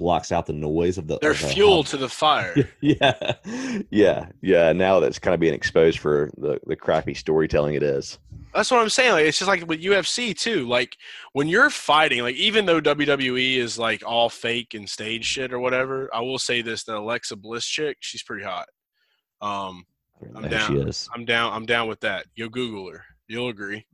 [0.00, 2.54] blocks out the noise of the they're of the- fuel to the fire.
[2.80, 3.34] yeah
[3.90, 8.18] yeah yeah now that's kind of being exposed for the the crappy storytelling it is
[8.52, 9.12] That's what I'm saying.
[9.12, 10.66] Like it's just like with UFC too.
[10.66, 10.96] Like
[11.34, 15.60] when you're fighting, like even though WWE is like all fake and stage shit or
[15.60, 18.66] whatever, I will say this: that Alexa Bliss chick, she's pretty hot.
[19.40, 19.84] Um,
[20.34, 20.68] I'm down.
[20.72, 21.52] she is I'm down.
[21.52, 22.26] I'm down with that.
[22.34, 23.04] You'll Google her.
[23.28, 23.86] You'll agree.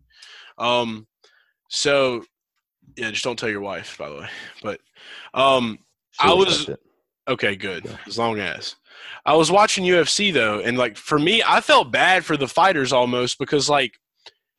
[0.56, 1.06] Um,
[1.68, 2.24] so
[2.96, 4.28] Yeah, just don't tell your wife, by the way.
[4.62, 4.80] But
[5.34, 5.78] um,
[6.20, 6.68] I was-
[7.28, 7.84] okay, good.
[7.84, 7.96] Yeah.
[8.06, 8.76] As long as
[9.24, 12.92] I was watching UFC though, and like for me, I felt bad for the fighters
[12.92, 13.92] almost because like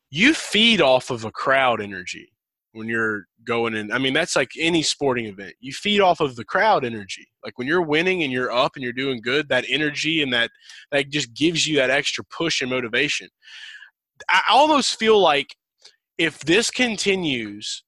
[0.09, 2.31] you feed off of a crowd energy
[2.73, 3.91] when you're going in.
[3.91, 5.53] I mean, that's like any sporting event.
[5.59, 7.27] You feed off of the crowd energy.
[7.43, 10.51] Like when you're winning and you're up and you're doing good, that energy and that
[10.91, 13.29] that just gives you that extra push and motivation.
[14.29, 15.55] I almost feel like
[16.17, 17.83] if this continues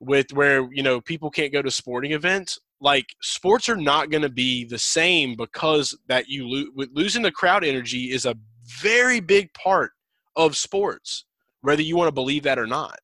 [0.00, 4.22] with where you know people can't go to sporting events like sports are not going
[4.22, 8.36] to be the same because that you lo- losing the crowd energy is a
[8.80, 9.92] very big part
[10.36, 11.24] of sports
[11.62, 12.98] whether you want to believe that or not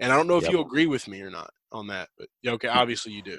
[0.00, 0.52] and i don't know if Yep.
[0.52, 3.38] you agree with me or not on that but okay obviously you do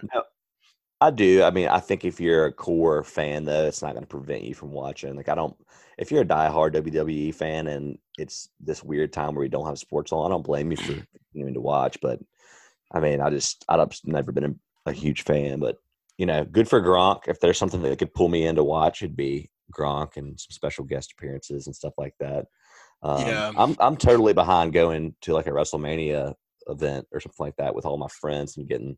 [1.01, 1.43] I do.
[1.43, 4.43] I mean, I think if you're a core fan, though, it's not going to prevent
[4.43, 5.15] you from watching.
[5.15, 5.55] Like, I don't.
[5.97, 9.77] If you're a diehard WWE fan and it's this weird time where you don't have
[9.77, 10.93] sports on, I don't blame you for
[11.33, 11.97] continuing to watch.
[12.01, 12.19] But
[12.93, 15.59] I mean, I just I've never been a, huge fan.
[15.59, 15.77] But
[16.17, 17.27] you know, good for Gronk.
[17.27, 20.51] If there's something that could pull me in to watch, it'd be Gronk and some
[20.51, 22.45] special guest appearances and stuff like that.
[23.03, 23.51] Um, Yeah.
[23.57, 26.33] I'm I'm totally behind going to like a WrestleMania
[26.67, 28.97] event or something like that with all my friends and getting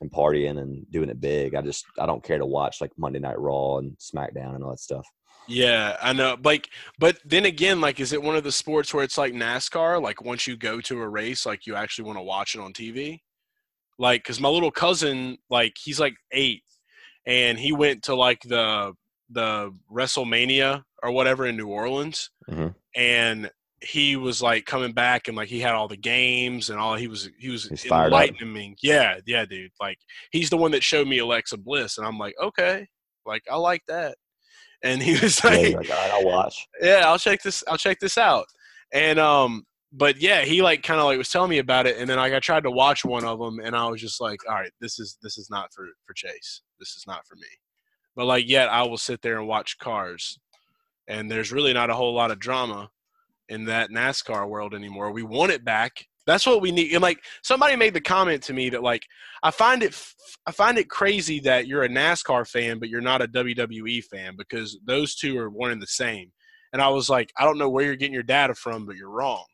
[0.00, 1.54] and partying and doing it big.
[1.54, 4.70] I just I don't care to watch like Monday Night Raw and SmackDown and all
[4.70, 5.06] that stuff.
[5.48, 6.68] yeah i know like
[6.98, 10.20] but then again like is it one of the sports where it's like nascar like
[10.24, 13.20] once you go to a race like you actually want to watch it on tv
[13.98, 16.62] like because my little cousin like he's like eight
[17.26, 18.92] and he went to like the
[19.30, 22.74] the wrestlemania or whatever in new orleans Mhm.
[22.94, 23.50] and
[23.82, 27.08] he was like coming back and like he had all the games and all he
[27.08, 29.98] was he was He's enlightening me yeah yeah dude like
[30.30, 32.86] he's the one that showed me alexa bliss and i'm like okay
[33.26, 34.16] like i like that
[34.82, 36.66] and he was like you're like, right, I'll watch.
[36.80, 38.46] yeah i'll check this i'll check this out
[38.92, 39.64] and um
[39.96, 42.32] but yeah he like kind of like was telling me about it and then like
[42.32, 44.98] i tried to watch one of them and i was just like all right this
[44.98, 46.62] is this is not for for chase.
[46.78, 47.48] This is not for me.
[48.14, 50.38] But like yet i will sit there and watch cars
[51.08, 52.90] and there's really not a whole lot of drama
[53.48, 55.12] in that nascar world anymore.
[55.12, 56.04] We want it back.
[56.26, 59.02] That's what we need and like somebody made the comment to me that like
[59.42, 59.96] i find it
[60.44, 64.34] I find it crazy that you're a nascar fan but you're not a wwe fan
[64.36, 66.32] because those two are one and the same.
[66.72, 69.08] And I was like, I don't know where you're getting your data from, but you're
[69.08, 69.44] wrong,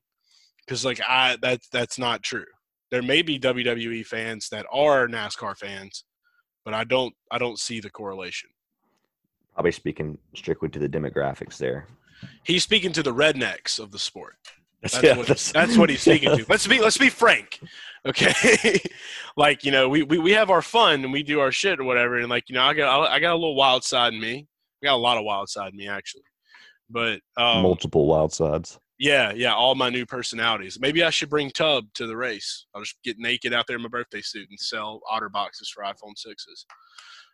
[0.66, 2.44] because like I that's that's not true.
[2.90, 6.04] There may be WWE fans that are NASCAR fans,
[6.64, 8.50] but I don't I don't see the correlation.
[9.54, 11.86] Probably speaking strictly to the demographics there.
[12.44, 14.36] He's speaking to the rednecks of the sport.
[14.82, 16.44] That's, Yeah, what, that's what he's speaking to.
[16.48, 17.60] Let's be let's be frank,
[18.04, 18.80] okay?
[19.36, 21.84] like you know, we, we we have our fun and we do our shit or
[21.84, 24.48] whatever, and like you know, I got I got a little wild side in me.
[24.82, 26.24] I got a lot of wild side in me actually,
[26.90, 28.80] but um, Multiple wild sides.
[29.02, 30.78] Yeah, yeah, all my new personalities.
[30.80, 32.66] Maybe I should bring Tub to the race.
[32.72, 35.82] I'll just get naked out there in my birthday suit and sell otter boxes for
[35.82, 36.64] iPhone sixes.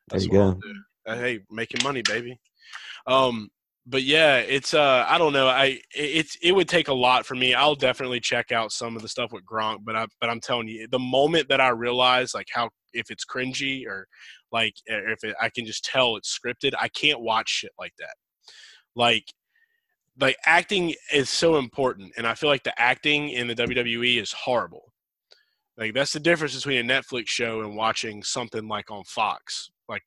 [0.08, 0.60] There you what
[1.04, 1.14] go.
[1.14, 2.40] Hey, making money, baby.
[3.06, 3.50] Um,
[3.84, 5.46] but yeah, it's uh, I don't know.
[5.46, 7.52] I it's it would take a lot for me.
[7.52, 10.68] I'll definitely check out some of the stuff with Gronk, but I but I'm telling
[10.68, 14.06] you, the moment that I realize like how if it's cringy or
[14.52, 18.14] like if it, I can just tell it's scripted, I can't watch shit like that.
[18.96, 19.26] Like
[20.20, 24.32] like acting is so important and i feel like the acting in the wwe is
[24.32, 24.92] horrible.
[25.76, 29.70] Like that's the difference between a netflix show and watching something like on fox.
[29.88, 30.02] Like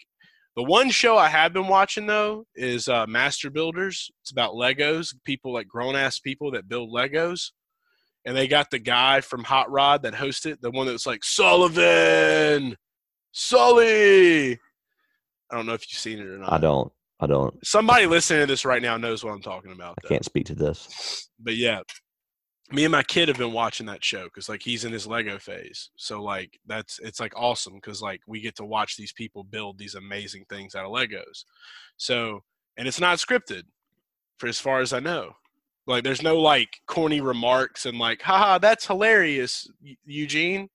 [0.57, 5.15] the one show i have been watching though is uh, master builders it's about legos
[5.23, 7.51] people like grown-ass people that build legos
[8.25, 12.75] and they got the guy from hot rod that hosted the one that's like sullivan!
[13.31, 14.53] Sully!
[15.49, 16.51] I don't know if you've seen it or not.
[16.51, 16.91] I don't.
[17.21, 17.65] I don't.
[17.65, 20.09] somebody listening to this right now knows what i'm talking about I though.
[20.09, 21.29] can't speak to this.
[21.39, 21.81] but yeah
[22.71, 25.37] me and my kid have been watching that show because like he's in his lego
[25.37, 25.89] phase.
[25.97, 29.77] So like that's it's like awesome because like we get to watch these people build
[29.77, 31.43] these amazing things out of legos.
[31.97, 32.39] So
[32.77, 33.63] and it's not scripted
[34.37, 35.33] for as far as i know.
[35.85, 40.69] Like there's no like corny remarks and like haha that's hilarious Eu- eugene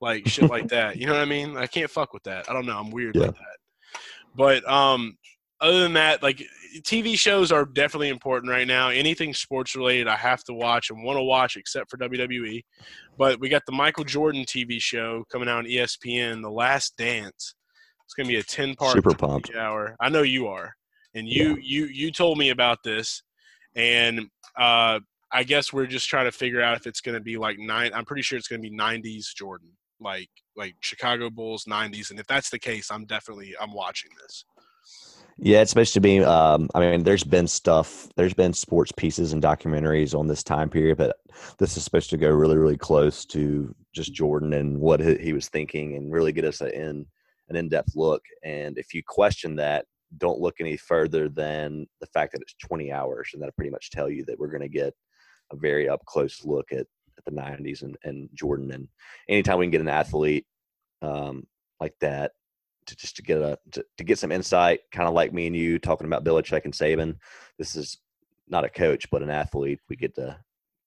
[0.00, 0.96] like shit like that.
[0.96, 1.56] You know what i mean?
[1.56, 2.50] I can't fuck with that.
[2.50, 2.76] I don't know.
[2.80, 3.26] I'm weird Yeah.
[3.26, 4.00] like that.
[4.34, 5.16] But um
[5.60, 6.42] other than that, like
[6.80, 8.90] TV shows are definitely important right now.
[8.90, 12.62] Anything sports related, I have to watch and want to watch, except for WWE.
[13.16, 17.54] But we got the Michael Jordan TV show coming out on ESPN, The Last Dance.
[18.04, 19.54] It's gonna be a ten part Super pumped.
[19.54, 19.96] hour.
[20.00, 20.74] I know you are,
[21.14, 23.22] and you you you told me about this,
[23.74, 24.20] and
[24.58, 27.90] uh, I guess we're just trying to figure out if it's gonna be like nine.
[27.92, 32.26] I'm pretty sure it's gonna be '90s Jordan, like like Chicago Bulls '90s, and if
[32.26, 34.44] that's the case, I'm definitely I'm watching this.
[35.40, 36.22] Yeah, it's supposed to be.
[36.22, 38.08] Um, I mean, there's been stuff.
[38.16, 41.16] There's been sports pieces and documentaries on this time period, but
[41.58, 45.48] this is supposed to go really, really close to just Jordan and what he was
[45.48, 47.06] thinking, and really get us a in
[47.48, 48.22] an in depth look.
[48.42, 52.90] And if you question that, don't look any further than the fact that it's 20
[52.90, 54.92] hours, and that'll pretty much tell you that we're going to get
[55.52, 58.72] a very up close look at, at the 90s and, and Jordan.
[58.72, 58.88] And
[59.28, 60.46] anytime we can get an athlete
[61.00, 61.46] um,
[61.80, 62.32] like that
[62.88, 65.56] to just to get a to, to get some insight, kind of like me and
[65.56, 67.16] you talking about Belichick and Saban.
[67.58, 67.98] This is
[68.48, 69.80] not a coach, but an athlete.
[69.88, 70.36] We get to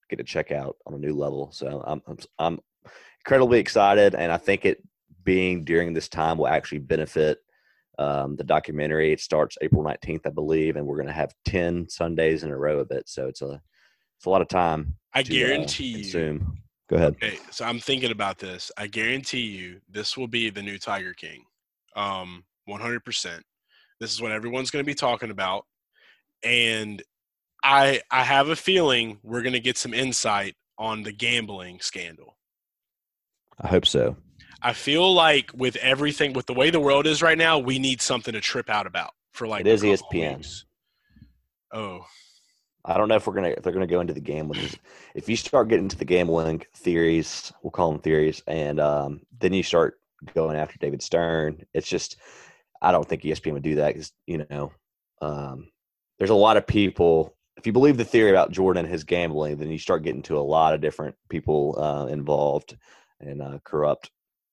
[0.10, 1.52] get to check out on a new level.
[1.52, 2.60] So I'm I'm, I'm
[3.20, 4.84] incredibly excited, and I think it
[5.24, 7.40] being during this time will actually benefit
[8.00, 9.14] um, the documentary.
[9.14, 12.58] It starts April 19th, I believe, and we're going to have 10 Sundays in a
[12.58, 13.08] row of it.
[13.08, 13.62] So it's a
[14.18, 14.96] it's a lot of time.
[15.14, 16.42] I to, uh, guarantee you.
[16.90, 17.16] Go ahead.
[17.24, 18.70] Okay, so I'm thinking about this.
[18.78, 21.46] I guarantee you, this will be the new Tiger King.
[21.96, 23.42] Um, 100%.
[24.00, 25.66] This is what everyone's going to be talking about,
[26.44, 27.04] and
[27.64, 32.38] I I have a feeling we're going to get some insight on the gambling scandal.
[33.60, 34.16] I hope so.
[34.64, 38.02] I feel like with everything, with the way the world is right now, we need
[38.02, 40.38] something to trip out about for like It is ESPN.
[40.38, 40.66] weeks.
[41.72, 42.06] Oh,
[42.84, 44.68] I don't know if we're gonna if they're gonna go into the gambling.
[45.14, 49.52] If you start getting into the gambling theories, we'll call them theories, and um, then
[49.52, 50.00] you start
[50.34, 51.64] going after David Stern.
[51.74, 52.18] It's just
[52.82, 54.72] I don't think ESPN would do that because you know
[55.22, 55.70] um,
[56.18, 57.36] there's a lot of people.
[57.58, 60.38] If you believe the theory about Jordan and his gambling, then you start getting to
[60.38, 62.78] a lot of different people uh, involved
[63.20, 64.10] in uh, corrupt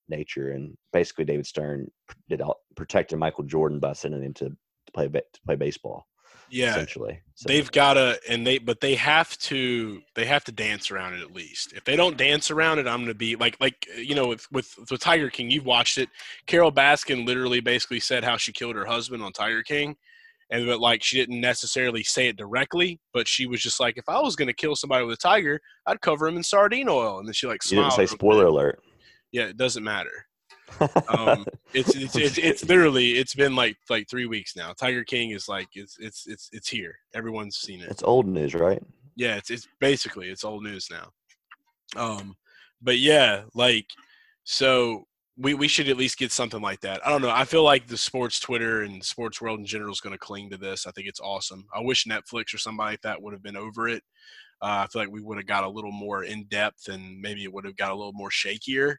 [0.09, 0.51] nature.
[0.51, 1.91] And basically, David Stern
[2.29, 6.08] did all, protected Michael Jordan by sending him to, to play to play baseball.
[6.51, 6.71] Yeah.
[6.71, 7.21] essentially.
[7.35, 11.15] So- They've got to, and they, but they have to, they have to dance around
[11.15, 11.73] it at least.
[11.73, 14.29] If they don't dance around it, I'm going to be like, like uh, you know,
[14.29, 16.09] with with with Tiger King, you've watched it.
[16.47, 19.95] Carole Baskin literally basically said how she killed her husband on Tiger King,
[20.51, 24.09] and but like she didn't necessarily say it directly, but she was just like, if
[24.09, 27.19] I was going to kill somebody with a tiger, I'd cover him in sardine oil,
[27.19, 28.81] and then she like didn't say spoiler alert.
[29.31, 30.27] Yeah, it doesn't matter.
[31.09, 34.73] Um, it's, it's it's it's literally it's been like like three weeks now.
[34.73, 36.97] Tiger King is like it's it's it's it's here.
[37.15, 37.91] Everyone's seen it.
[37.91, 38.83] it's old news, right?
[39.17, 41.11] Yeah, it's it's basically it's old news now.
[41.97, 42.37] Um,
[42.81, 43.87] but yeah, like
[44.45, 47.05] so we we should at least get something like that.
[47.07, 47.31] I don't know.
[47.31, 50.51] I feel like the sports Twitter and sports world in general is going to cling
[50.51, 50.87] to this.
[50.87, 51.67] I think it's awesome.
[51.75, 54.03] I wish Netflix or somebody like that would have been over it.
[54.61, 57.45] Uh, I feel like we would have got a little more in depth and maybe
[57.45, 58.97] it would have got a little more shakier.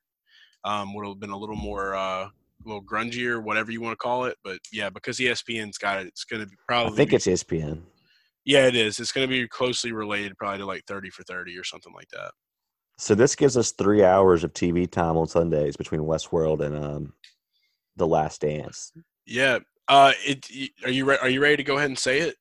[0.63, 2.31] Um, would have been a little more uh, a
[2.65, 4.37] little grungier, whatever you want to call it.
[4.43, 7.27] But yeah, because ESPN's got it, it's going to be probably I think be- it's
[7.27, 7.81] ESPN.
[8.45, 8.99] yeah, it is.
[8.99, 12.09] It's going to be closely related, probably to like thirty for thirty or something like
[12.09, 12.31] that.
[12.97, 17.13] So this gives us three hours of TV time on Sundays between Westworld and um,
[17.95, 18.91] The Last Dance.
[19.25, 19.59] Yeah.
[19.87, 20.45] Uh, it.
[20.83, 22.35] Are you re- are you ready to go ahead and say it?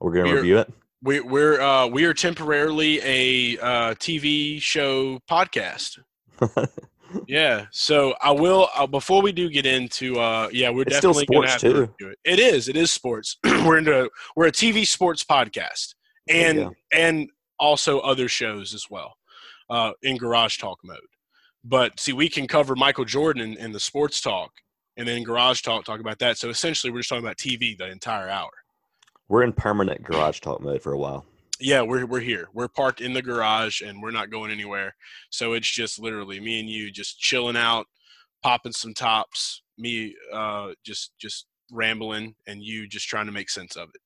[0.00, 0.72] We're gonna We're- review it.
[1.02, 5.98] We, we're uh, we are temporarily a uh, TV show podcast.
[7.26, 7.66] Yeah.
[7.70, 11.48] So I will uh, before we do get into uh, yeah, we're It's definitely gonna
[11.48, 11.80] sports, have to too.
[11.98, 12.18] review it.
[12.24, 12.68] It is.
[12.68, 13.36] It is sports.
[13.44, 15.94] we're into we're a TV sports podcast
[16.28, 16.72] and go.
[16.92, 19.14] and also other shows as well
[19.68, 20.98] uh, in garage talk mode.
[21.64, 24.50] But see, we can cover Michael Jordan in, in the sports talk,
[24.96, 26.38] and then garage talk talk about that.
[26.38, 28.50] So essentially, we're just talking about TV the entire hour.
[29.28, 31.24] We're in permanent garage talk mode for a while.
[31.60, 32.48] Yeah, we're we're here.
[32.54, 34.94] We're parked in the garage, and we're not going anywhere.
[35.30, 37.86] So it's just literally me and you just chilling out,
[38.42, 39.62] popping some tops.
[39.78, 44.00] Me uh, just just rambling, and you just trying to make sense of it.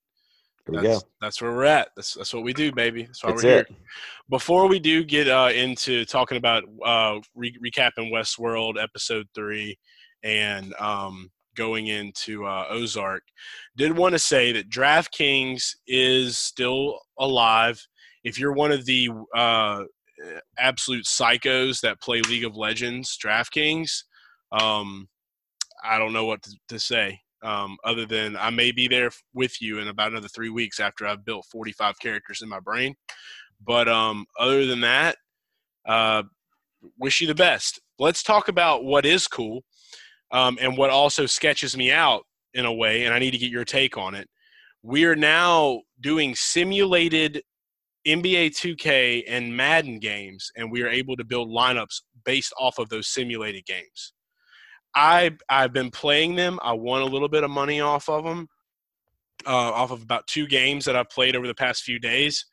[0.66, 1.08] Here we That's, go.
[1.20, 1.88] that's where we're at.
[1.94, 3.04] That's that's what we do, baby.
[3.04, 3.66] That's why That's we're here.
[4.30, 9.78] Before we do get uh, into talking about uh, re- recapping Westworld episode three
[10.22, 13.22] and um, going into uh, Ozark,
[13.76, 17.84] did want to say that DraftKings is still alive.
[18.22, 19.84] If you're one of the uh,
[20.58, 23.90] absolute psychos that play League of Legends, DraftKings,
[24.52, 25.08] um,
[25.82, 27.20] I don't know what to, to say.
[27.42, 31.06] Um, other than I may be there with you in about another three weeks after
[31.06, 32.94] I've built 45 characters in my brain.
[33.62, 35.16] But um, other than that,
[35.86, 36.22] uh,
[36.98, 37.80] wish you the best.
[37.98, 39.62] Let's talk about what is cool
[40.34, 43.52] um, and what also sketches me out in a way, and I need to get
[43.52, 44.28] your take on it.
[44.82, 47.40] We are now doing simulated
[48.06, 52.88] NBA 2K and Madden games, and we are able to build lineups based off of
[52.88, 54.12] those simulated games.
[54.96, 56.58] I I've been playing them.
[56.62, 58.48] I won a little bit of money off of them,
[59.46, 62.44] uh, off of about two games that I've played over the past few days.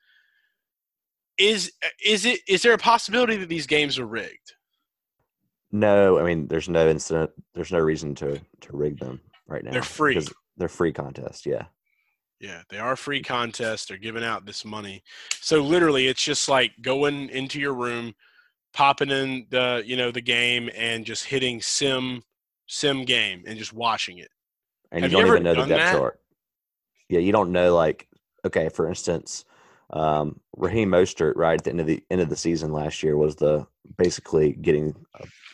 [1.39, 1.71] Is
[2.05, 4.53] is it is there a possibility that these games are rigged?
[5.71, 7.31] No, I mean there's no incident.
[7.53, 9.71] There's no reason to to rig them right now.
[9.71, 10.19] They're free.
[10.57, 11.45] They're free contests.
[11.45, 11.65] Yeah.
[12.39, 13.85] Yeah, they are free contests.
[13.85, 15.03] They're giving out this money.
[15.41, 18.15] So literally, it's just like going into your room,
[18.73, 22.23] popping in the you know the game and just hitting sim
[22.67, 24.29] sim game and just watching it.
[24.91, 25.97] and Have you you don't ever even know the depth that?
[25.97, 26.19] chart.
[27.09, 28.07] Yeah, you don't know like
[28.45, 29.45] okay, for instance,
[29.91, 33.17] um, Raheem Mostert right at the end of the end of the season last year
[33.17, 33.67] was the
[33.97, 34.95] basically getting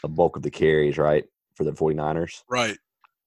[0.08, 2.43] a bulk of the carries right for the 49ers.
[2.49, 2.78] Right.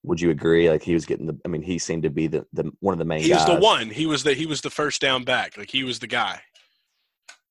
[0.02, 0.70] Would you agree?
[0.70, 1.38] Like he was getting the.
[1.44, 3.60] I mean, he seemed to be the, the one of the main He was the
[3.60, 3.90] one.
[3.90, 5.58] He was the he was the first down back.
[5.58, 6.40] Like he was the guy.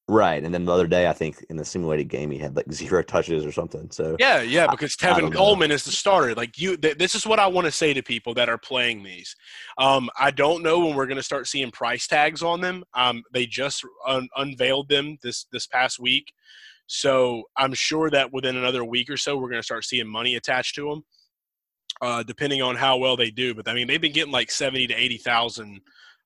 [0.08, 0.44] right?
[0.44, 3.04] And then the other day, I think in the simulated game, he had like zero
[3.04, 3.92] touches or something.
[3.92, 5.38] So Yeah, yeah, because I Tevin don't know.
[5.38, 6.34] Coleman is the starter.
[6.34, 9.04] Like you, th- this is what I want to say to people that are playing
[9.04, 9.36] these.
[9.78, 12.84] Um, I don't know when we're going to start seeing price tags on them.
[12.96, 16.34] Um, they just un- unveiled them this this past week,
[16.92, 20.36] so I'm sure that within another week or so, we're going to start seeing money
[20.36, 21.04] attached to them,
[22.02, 23.54] uh, depending on how well they do.
[23.54, 25.82] But I mean, they've been getting like seventy to eighty thousand,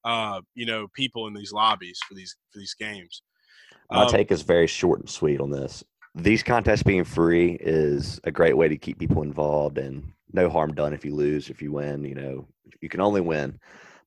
[0.06, 3.24] uh, you know, people in these lobbies for these for these games.
[3.92, 5.84] My Um, take is very short and sweet on this.
[6.16, 10.74] These contests being free is a great way to keep people involved and no harm
[10.74, 12.48] done if you lose, if you win, you know,
[12.80, 13.60] you can only win.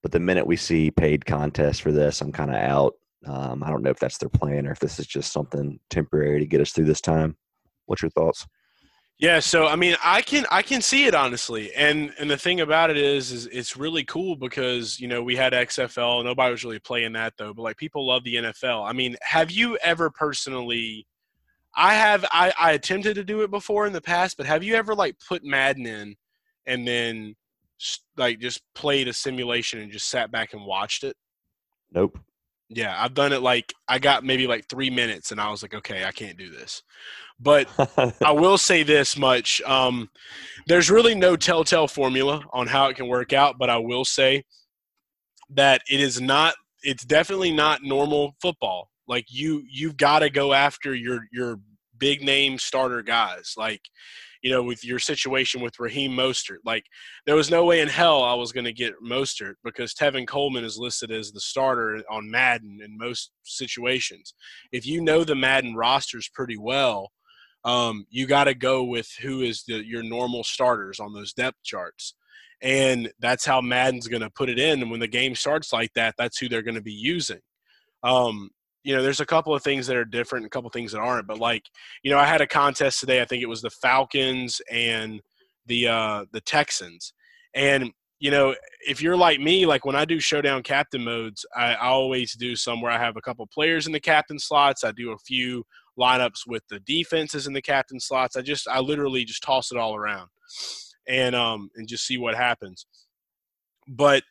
[0.03, 2.95] But the minute we see paid contests for this, I'm kind of out.
[3.27, 6.41] Um, I don't know if that's their plan or if this is just something temporary
[6.41, 7.37] to get us through this time.
[7.87, 8.47] What's your thoughts?
[9.18, 12.61] Yeah, so I mean, I can I can see it honestly, and and the thing
[12.61, 16.64] about it is, is it's really cool because you know we had XFL, nobody was
[16.64, 18.87] really playing that though, but like people love the NFL.
[18.87, 21.07] I mean, have you ever personally?
[21.74, 24.74] I have I, I attempted to do it before in the past, but have you
[24.74, 26.16] ever like put Madden in
[26.66, 27.37] and then
[28.18, 31.16] like just played a simulation and just sat back and watched it?
[31.91, 32.18] Nope.
[32.69, 35.75] Yeah, I've done it like I got maybe like three minutes and I was like,
[35.75, 36.83] okay, I can't do this.
[37.39, 37.69] But
[38.25, 40.09] I will say this much: um,
[40.67, 44.45] there's really no telltale formula on how it can work out, but I will say
[45.51, 46.55] that it is not.
[46.83, 48.91] It's definitely not normal football.
[49.09, 51.61] Like you, you've got to go after your your
[51.99, 53.55] big name starter guys.
[53.57, 53.83] Like
[54.47, 56.85] you know, with your situation with Raheem Mostert, like
[57.27, 60.63] there was no way in hell I was going to get Mostert because Tevin Coleman
[60.63, 64.35] is listed as the starter on Madden in most situations.
[64.71, 67.11] If you know the Madden rosters pretty well,
[67.65, 71.61] um, you got to go with who is the, your normal starters on those depth
[71.65, 72.15] charts.
[72.63, 74.81] And that's how Madden's going to put it in.
[74.81, 77.41] And when the game starts like that, that's who they're going to be using.
[78.05, 78.51] Um,
[78.87, 81.01] you know, there's a couple of things that are different, a couple of things that
[81.01, 81.26] aren't.
[81.26, 81.64] But like,
[82.05, 83.20] you know, I had a contest today.
[83.20, 85.20] I think it was the Falcons and
[85.66, 87.12] the uh, the Texans.
[87.53, 88.55] And you know,
[88.87, 92.55] if you're like me, like when I do showdown captain modes, I, I always do
[92.55, 94.84] some where I have a couple players in the captain slots.
[94.84, 95.64] I do a few
[95.99, 98.37] lineups with the defenses in the captain slots.
[98.37, 100.28] I just I literally just toss it all around
[101.09, 102.87] and um and just see what happens.
[103.89, 104.22] But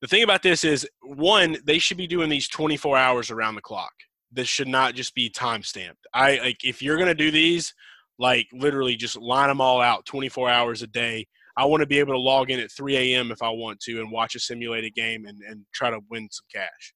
[0.00, 3.60] the thing about this is one, they should be doing these 24 hours around the
[3.60, 3.92] clock.
[4.30, 6.06] This should not just be time stamped.
[6.12, 7.72] I like if you're gonna do these,
[8.18, 11.26] like literally just line them all out 24 hours a day.
[11.56, 13.32] I want to be able to log in at 3 a.m.
[13.32, 16.44] if I want to and watch a simulated game and, and try to win some
[16.54, 16.94] cash.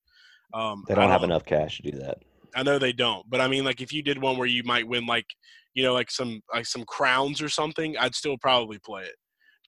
[0.55, 2.19] Um, They I don't have enough cash to do that.
[2.55, 4.87] I know they don't, but I mean, like if you did one where you might
[4.87, 5.27] win, like
[5.75, 9.15] you know, like some like some crowns or something, I'd still probably play it,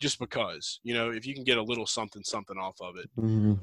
[0.00, 3.08] just because you know if you can get a little something something off of it.
[3.18, 3.54] Mm-hmm.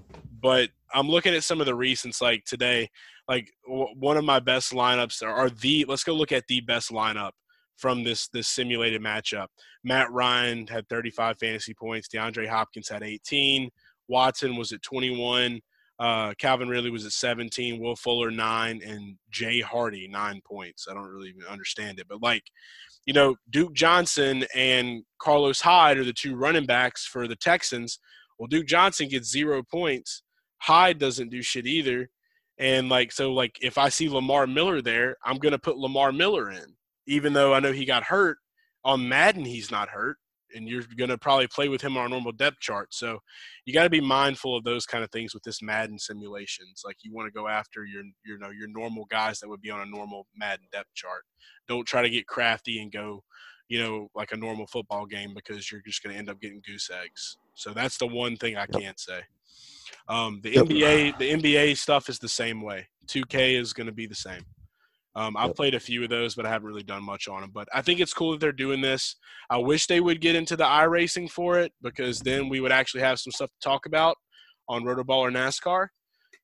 [0.42, 2.90] But I'm looking at some of the recents, like today,
[3.28, 5.86] like w- one of my best lineups are, are the.
[5.88, 7.32] Let's go look at the best lineup
[7.78, 9.48] from this this simulated matchup.
[9.84, 12.08] Matt Ryan had 35 fantasy points.
[12.08, 13.70] DeAndre Hopkins had 18.
[14.08, 15.62] Watson was at 21.
[16.02, 20.88] Uh, Calvin Ridley was at 17, Will Fuller nine, and Jay Hardy nine points.
[20.90, 22.42] I don't really even understand it, but like,
[23.06, 28.00] you know, Duke Johnson and Carlos Hyde are the two running backs for the Texans.
[28.40, 30.24] Well, Duke Johnson gets zero points.
[30.58, 32.10] Hyde doesn't do shit either,
[32.58, 36.50] and like, so like, if I see Lamar Miller there, I'm gonna put Lamar Miller
[36.50, 38.40] in, even though I know he got hurt.
[38.84, 40.18] On Madden, he's not hurt,
[40.56, 42.94] and you're gonna probably play with him on our normal depth chart.
[42.94, 43.20] So
[43.66, 46.84] you got to be mindful of those kind of things with this Madden simulations.
[46.86, 49.72] Like you want to go after your you know your normal guys that would be
[49.72, 51.24] on a normal Madden depth chart.
[51.68, 53.24] Don't try to get crafty and go,
[53.68, 56.62] you know, like a normal football game because you're just going to end up getting
[56.66, 57.38] goose eggs.
[57.54, 59.22] So that's the one thing I can't say.
[60.08, 62.88] Um, the NBA the NBA stuff is the same way.
[63.08, 64.46] 2K is going to be the same.
[65.16, 65.56] Um, I've Yep.
[65.56, 67.52] played a few of those, but I haven't really done much on them.
[67.52, 69.18] But I think it's cool that they're doing this.
[69.50, 73.02] I wish they would get into the iRacing for it because then we would actually
[73.02, 74.18] have some stuff to talk about
[74.70, 75.88] on Rotoball or NASCAR.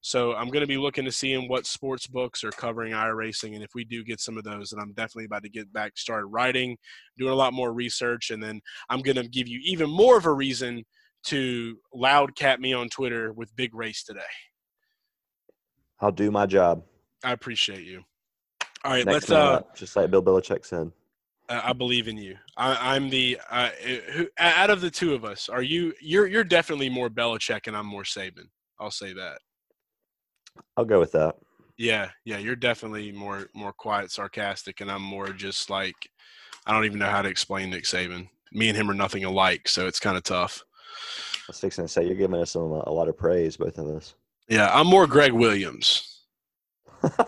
[0.01, 3.63] So I'm going to be looking to seeing what sports books are covering iRacing, and
[3.63, 6.27] if we do get some of those, then I'm definitely about to get back started
[6.27, 6.77] writing,
[7.17, 10.25] doing a lot more research, and then I'm going to give you even more of
[10.25, 10.85] a reason
[11.25, 14.21] to loud cat me on Twitter with Big Race today.
[15.99, 16.83] I'll do my job.
[17.23, 18.03] I appreciate you.
[18.87, 19.31] All right, Next let's.
[19.31, 20.93] Uh, up, just like Bill Belichick said.
[21.49, 22.37] I I believe in you.
[22.55, 23.69] I, I'm the uh,
[24.13, 25.49] who out of the two of us.
[25.49, 25.93] Are you?
[25.99, 28.47] You're you're definitely more Belichick, and I'm more Saban.
[28.79, 29.39] I'll say that.
[30.77, 31.35] I'll go with that.
[31.77, 32.37] Yeah, yeah.
[32.37, 35.95] You're definitely more more quiet, sarcastic, and I'm more just like
[36.65, 38.29] I don't even know how to explain Nick Saban.
[38.53, 40.63] Me and him are nothing alike, so it's kind of tough.
[40.93, 43.87] I was fixing to say you're giving us some, a lot of praise, both of
[43.87, 44.15] us.
[44.47, 46.16] Yeah, I'm more Gregg Williams.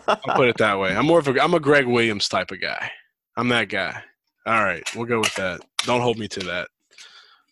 [0.08, 0.96] I'll put it that way.
[0.96, 2.92] I'm more of a I'm a Gregg Williams type of guy.
[3.38, 4.02] I'm that guy.
[4.46, 5.62] All right, we'll go with that.
[5.86, 6.70] Don't hold me to that.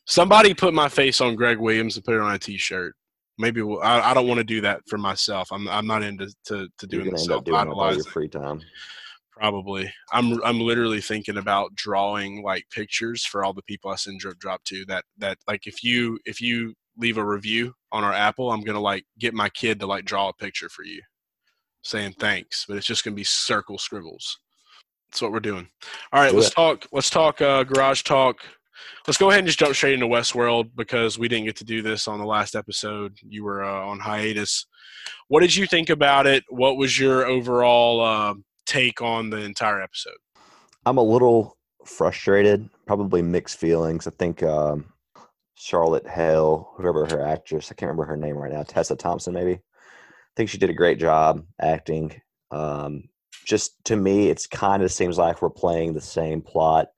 [0.05, 2.95] Somebody put my face on Gregg Williams and put it on a T-shirt.
[3.37, 5.49] Maybe we'll, I, I don't want to do that for myself.
[5.51, 8.27] I'm I'm not into to, to You're doing the end up doing all your free
[8.27, 8.61] time.
[9.31, 9.91] Probably.
[10.11, 14.39] I'm I'm literally thinking about drawing like pictures for all the people I send drip
[14.39, 14.83] drop to.
[14.85, 18.79] That that like if you if you leave a review on our Apple, I'm gonna
[18.79, 21.01] like get my kid to like draw a picture for you,
[21.87, 22.65] saying thanks.
[22.67, 24.39] But it's just gonna be circle scribbles.
[25.09, 25.67] That's what we're doing.
[26.11, 26.55] All right, Do let's it.
[26.55, 26.85] talk.
[26.91, 28.39] Let's talk uh, garage talk.
[29.07, 31.81] Let's go ahead and just jump straight into Westworld because we didn't get to do
[31.81, 33.17] this on the last episode.
[33.23, 34.65] You were uh, on hiatus.
[35.29, 36.43] What did you think about it?
[36.49, 38.33] What was your overall uh,
[38.65, 40.17] take on the entire episode?
[40.85, 44.07] I'm a little frustrated, probably mixed feelings.
[44.07, 44.85] I think um,
[45.55, 49.59] Charlotte Hale, whoever her actress, I can't remember her name right now, Tessa Thompson, maybe.
[50.37, 52.21] Think she did a great job acting.
[52.51, 53.05] Um,
[53.43, 56.89] just to me, it's kind of seems like we're playing the same plot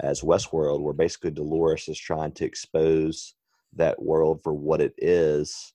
[0.00, 3.34] as Westworld, where basically Dolores is trying to expose
[3.76, 5.72] that world for what it is,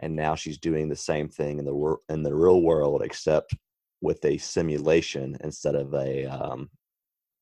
[0.00, 3.54] and now she's doing the same thing in the in the real world, except
[4.02, 6.68] with a simulation instead of a um,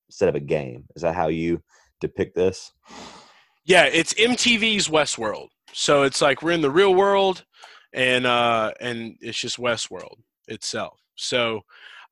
[0.09, 0.85] instead of a game.
[0.95, 1.61] Is that how you
[2.01, 2.71] depict this?
[3.65, 5.49] Yeah, it's MTV's Westworld.
[5.73, 7.45] So it's like we're in the real world,
[7.93, 10.17] and uh, and it's just Westworld
[10.47, 10.99] itself.
[11.17, 11.63] So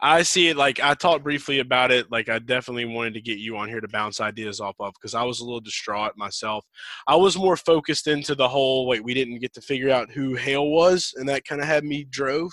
[0.01, 2.11] I see it like I talked briefly about it.
[2.11, 5.15] Like I definitely wanted to get you on here to bounce ideas off of because
[5.15, 6.65] I was a little distraught myself.
[7.07, 10.35] I was more focused into the whole wait we didn't get to figure out who
[10.35, 12.53] Hale was, and that kind of had me drove.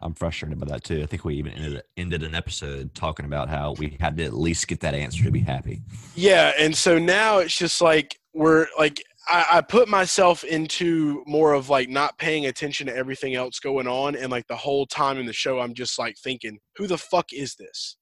[0.00, 1.02] I'm frustrated by that too.
[1.02, 4.34] I think we even ended, ended an episode talking about how we had to at
[4.34, 5.82] least get that answer to be happy.
[6.14, 11.52] Yeah, and so now it's just like we're like I, I put myself into more
[11.52, 15.18] of like not paying attention to everything else going on, and like the whole time
[15.18, 17.96] in the show, I'm just like thinking, who the fuck is this?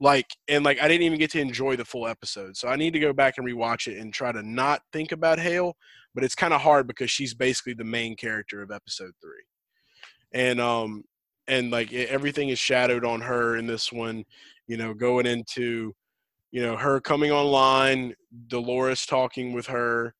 [0.00, 2.92] Like, and like I didn't even get to enjoy the full episode, so I need
[2.92, 5.76] to go back and rewatch it and try to not think about Hale.
[6.14, 9.44] But it's kind of hard because she's basically the main character of episode three,
[10.32, 11.04] and um,
[11.46, 14.24] and like e- everything is shadowed on her in this one.
[14.66, 15.94] You know, going into
[16.50, 18.14] you know her coming online
[18.48, 20.14] dolores talking with her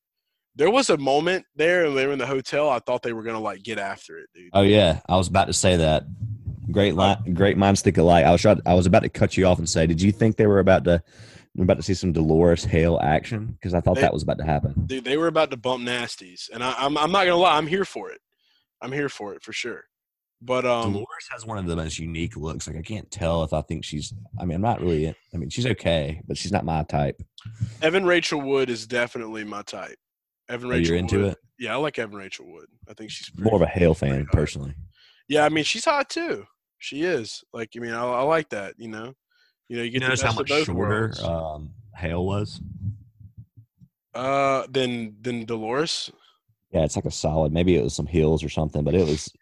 [0.59, 3.23] there was a moment there and they were in the hotel i thought they were
[3.23, 6.05] gonna like get after it dude Oh yeah, I was about to say that.
[6.71, 8.27] Great line, great minds think alike.
[8.27, 10.37] I was trying, I was about to cut you off and say, did you think
[10.37, 11.03] they were about to
[11.57, 13.47] we're about to see some Dolores Hale action?
[13.47, 14.75] Because I thought They- that was about to happen.
[14.87, 17.67] dude they were about to bump nasties and I, I'm, I'm not gonna lie i'm
[17.67, 18.21] here for it
[18.83, 19.85] i'm here for it for sure
[20.43, 22.69] but um Dolores has one of the most unique looks.
[22.69, 24.15] Like I can't tell if I think she's.
[24.41, 25.09] I mean, I'm not really.
[25.09, 27.21] I mean, she's okay, but she's not my type.
[27.83, 29.97] evan rachel wood is definitely my type
[30.49, 31.39] evan Oh, rachel you're into Wood- it.
[31.59, 34.75] yeah i like evan rachel wood i think she's More of a Hale fan personally.
[35.29, 36.45] yeah i mean she's hot too
[36.79, 39.15] she is like i mean i, I like that you know
[39.69, 42.61] you know you You notice how much shorter um, Hale was?
[44.15, 46.11] uh than than dolores
[46.73, 47.53] Yeah, it's like a solid.
[47.53, 49.33] Maybe it was some heels or something, but it was.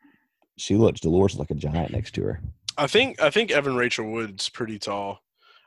[0.59, 2.41] She looked Dolores like a giant next to her.
[2.79, 5.21] I think I think Evan Rachel Wood's pretty tall.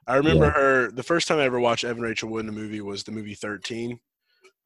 [0.08, 0.52] I remember Yeah.
[0.52, 3.12] her the first time I ever watched Evan Rachel Wood in a movie was the
[3.12, 4.00] movie Thirteen,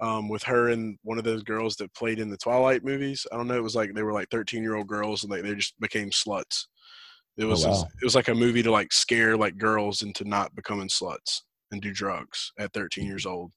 [0.04, 3.26] um, with her and one of those girls that played in the Twilight movies.
[3.32, 3.56] I don't know.
[3.58, 6.10] It was like they were like thirteen year old girls and they they just became
[6.12, 6.66] sluts.
[7.38, 7.88] It was Oh, wow.
[8.02, 11.42] it was like a movie to like scare like girls into not becoming sluts
[11.72, 13.52] and do drugs at thirteen years old.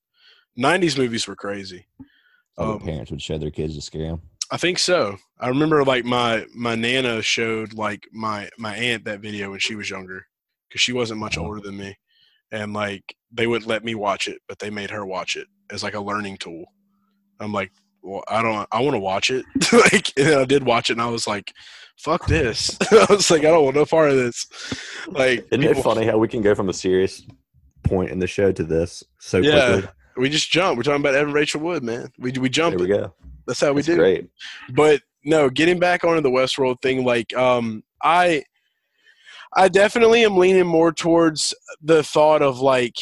[0.56, 1.86] Nineties movies were crazy.
[2.56, 4.22] Other Um, parents would show their kids to scare them.
[4.50, 5.16] I think so.
[5.40, 9.74] I remember like my my nana showed like my my aunt that video when she
[9.74, 10.26] was younger
[10.68, 11.42] because she wasn't much Oh.
[11.44, 11.96] older than me,
[12.52, 15.82] and like they wouldn't let me watch it, but they made her watch it as
[15.82, 16.64] like a learning tool.
[17.40, 17.70] I'm like,
[18.02, 18.68] well, I don't.
[18.72, 19.44] I want to watch it.
[19.72, 21.52] like, and I did watch it, and I was like,
[21.98, 24.46] "Fuck this!" I was like, "I don't want no part of this."
[25.08, 27.22] Like, Isn't it funny how we can go from a serious
[27.82, 29.72] point in the show to this so Yeah.
[29.72, 29.90] quickly?
[30.18, 30.76] We just jump.
[30.78, 32.08] We're talking about Evan Rachel Wood, man.
[32.18, 32.78] We we jump.
[32.78, 33.12] There we go.
[33.46, 33.96] That's how we That's do.
[33.96, 34.28] great.
[34.72, 38.40] but no getting back onto the westworld thing like um i
[39.54, 42.96] i definitely am leaning more towards the thought of like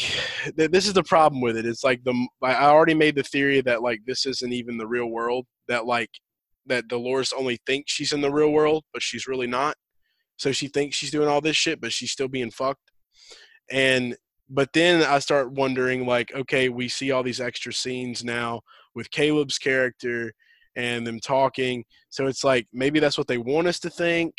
[0.57, 3.61] th- this is the problem with it it's like the i already made the theory
[3.61, 6.11] that like this isn't even the real world that like
[6.67, 9.75] that dolores only thinks she's in the real world but she's really not
[10.37, 12.91] So she thinks she's doing all this shit, but she's still being fucked.
[13.71, 14.17] And
[14.51, 18.61] but then I start wondering, like, okay, we see all these extra scenes now
[18.95, 20.33] with Caleb's character
[20.77, 21.85] and them talking.
[22.11, 24.35] So it's like maybe that's what they want us to think.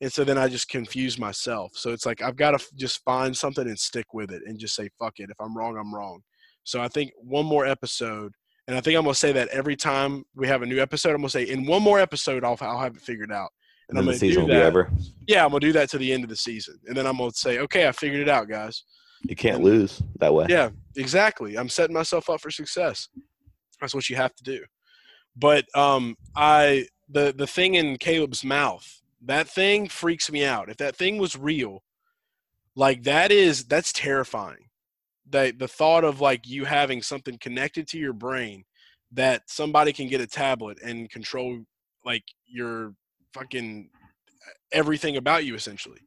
[0.00, 1.72] And so then I just confuse myself.
[1.74, 4.58] So it's like I've got to f- just find something and stick with it and
[4.58, 5.30] just say, fuck it.
[5.30, 6.20] If I'm wrong, I'm wrong.
[6.64, 8.32] So I think one more episode,
[8.68, 11.10] and I think I'm going to say that every time we have a new episode,
[11.10, 13.50] I'm going to say, in one more episode, I'll, I'll have it figured out.
[13.88, 14.66] And I'm gonna do season will be that.
[14.66, 14.90] over.
[15.26, 16.78] Yeah, I'm going to do that to the end of the season.
[16.86, 18.84] And then I'm going to say, okay, I figured it out, guys.
[19.22, 20.46] You can't lose that way.
[20.48, 21.56] Yeah, exactly.
[21.56, 23.08] I'm setting myself up for success.
[23.80, 24.62] That's what you have to do.
[25.36, 30.68] But um, I the the thing in Caleb's mouth, that thing freaks me out.
[30.68, 31.82] If that thing was real,
[32.74, 34.68] like that is that's terrifying.
[35.30, 38.64] That the thought of like you having something connected to your brain
[39.12, 41.64] that somebody can get a tablet and control
[42.04, 42.94] like your
[43.32, 43.90] fucking
[44.72, 46.00] everything about you essentially.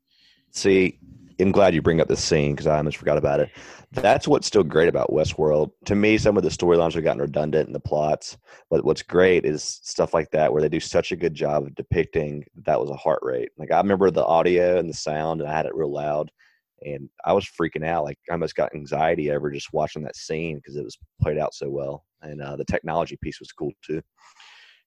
[0.51, 0.99] See,
[1.41, 3.49] I'm glad you bring up this scene because I almost forgot about it.
[3.91, 5.71] That's what's still great about Westworld.
[5.85, 8.37] To me, some of the storylines have gotten redundant in the plots,
[8.69, 11.75] but what's great is stuff like that where they do such a good job of
[11.75, 13.49] depicting that, was a heart rate.
[13.57, 16.31] Like I remember the audio and the sound, and I had it real loud,
[16.83, 18.05] and I was freaking out.
[18.05, 21.53] Like I almost got anxiety over just watching that scene because it was played out
[21.53, 24.01] so well, and uh, the technology piece was cool too.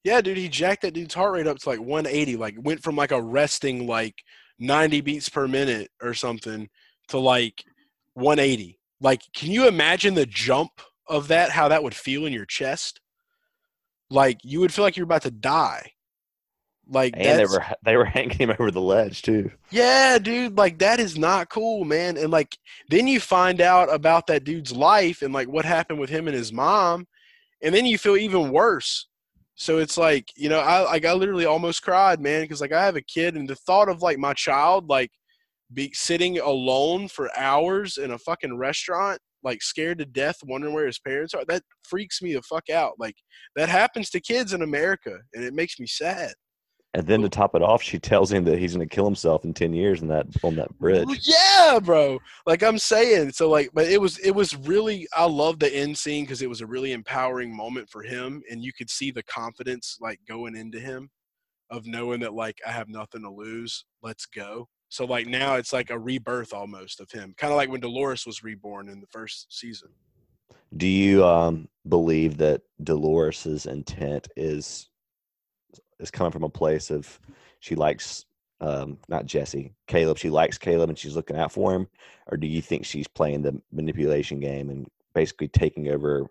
[0.05, 2.37] Yeah, dude, he jacked that dude's heart rate up to like 180.
[2.37, 4.15] Like went from like a resting like
[4.59, 6.69] 90 beats per minute or something
[7.09, 7.65] to like
[8.15, 8.79] 180.
[9.01, 11.51] Like, can you imagine the jump of that?
[11.51, 13.01] How that would feel in your chest?
[14.11, 15.93] Like you would feel like you're about to die.
[16.87, 19.51] Like And they were they were hanging him over the ledge too.
[19.71, 22.17] yeah, dude, like that is not cool, man.
[22.17, 26.11] And like then you find out about that dude's life and like what happened with
[26.11, 27.07] him and his mom,
[27.63, 29.07] and then you feel even worse.
[29.57, 32.85] So it's like, you know, I like I literally almost cried, man, because like I
[32.85, 35.11] have a kid and the thought of like my child like
[35.73, 40.87] be sitting alone for hours in a fucking restaurant, like scared to death, wondering where
[40.87, 42.95] his parents are, that freaks me the fuck out.
[42.99, 43.17] Like
[43.57, 46.33] that happens to kids in America and it makes me sad.
[46.95, 49.45] And then to top it off, she tells him that he's going to kill himself
[49.45, 51.09] in ten years in that on that bridge.
[51.23, 52.21] Yeah, bro.
[52.47, 55.99] Like I'm saying, so like, but it was it was really I love the end
[55.99, 59.25] scene because it was a really empowering moment for him, and you could see the
[59.25, 61.11] confidence like going into him,
[61.69, 63.85] of knowing that like I have nothing to lose.
[64.01, 64.69] Let's go.
[64.89, 68.25] So like now it's like a rebirth almost of him, kind of like when Dolores
[68.25, 69.89] was reborn in the first season.
[70.77, 74.89] Do you um, believe that Dolores's intent is
[76.01, 77.21] is coming from a place of
[77.61, 78.25] she likes
[78.61, 80.19] um, not Jesse, Caleb.
[80.19, 81.87] She likes Caleb and she's looking out for him,
[82.31, 86.27] or do you think she's playing the manipulation game and basically taking over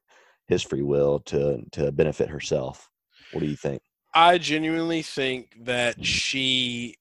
[0.47, 2.89] his free will to to benefit herself?
[3.31, 3.81] What do you think?
[4.13, 6.95] I genuinely think that she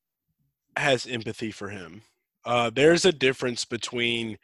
[0.77, 2.03] has empathy for him.
[2.45, 4.39] Uh, there's a difference between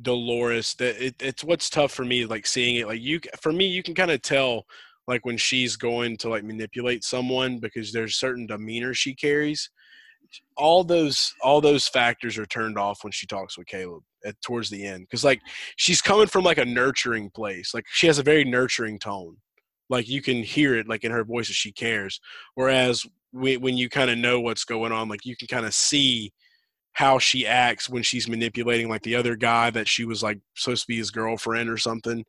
[0.00, 0.74] Dolores.
[0.74, 2.86] That it, it's what's tough for me, like seeing it.
[2.86, 4.66] Like you, for me, you can kind of tell,
[5.06, 9.70] like when she's going to like manipulate someone because there's certain demeanor she carries.
[10.56, 14.70] All those, all those factors are turned off when she talks with Caleb at towards
[14.70, 15.40] the end because like
[15.76, 17.74] she's coming from like a nurturing place.
[17.74, 19.36] Like she has a very nurturing tone
[19.92, 22.20] like you can hear it like in her voice that she cares
[22.54, 25.74] whereas we, when you kind of know what's going on like you can kind of
[25.74, 26.32] see
[26.94, 30.82] how she acts when she's manipulating like the other guy that she was like supposed
[30.82, 32.24] to be his girlfriend or something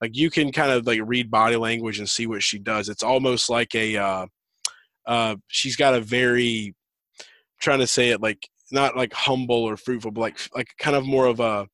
[0.00, 2.88] like you can kind of like read body language and see what she does.
[2.88, 4.26] It's almost like a uh
[5.06, 6.74] uh she's got a very
[7.60, 11.04] trying to say it like not like humble or fruitful but like like kind of
[11.04, 11.66] more of a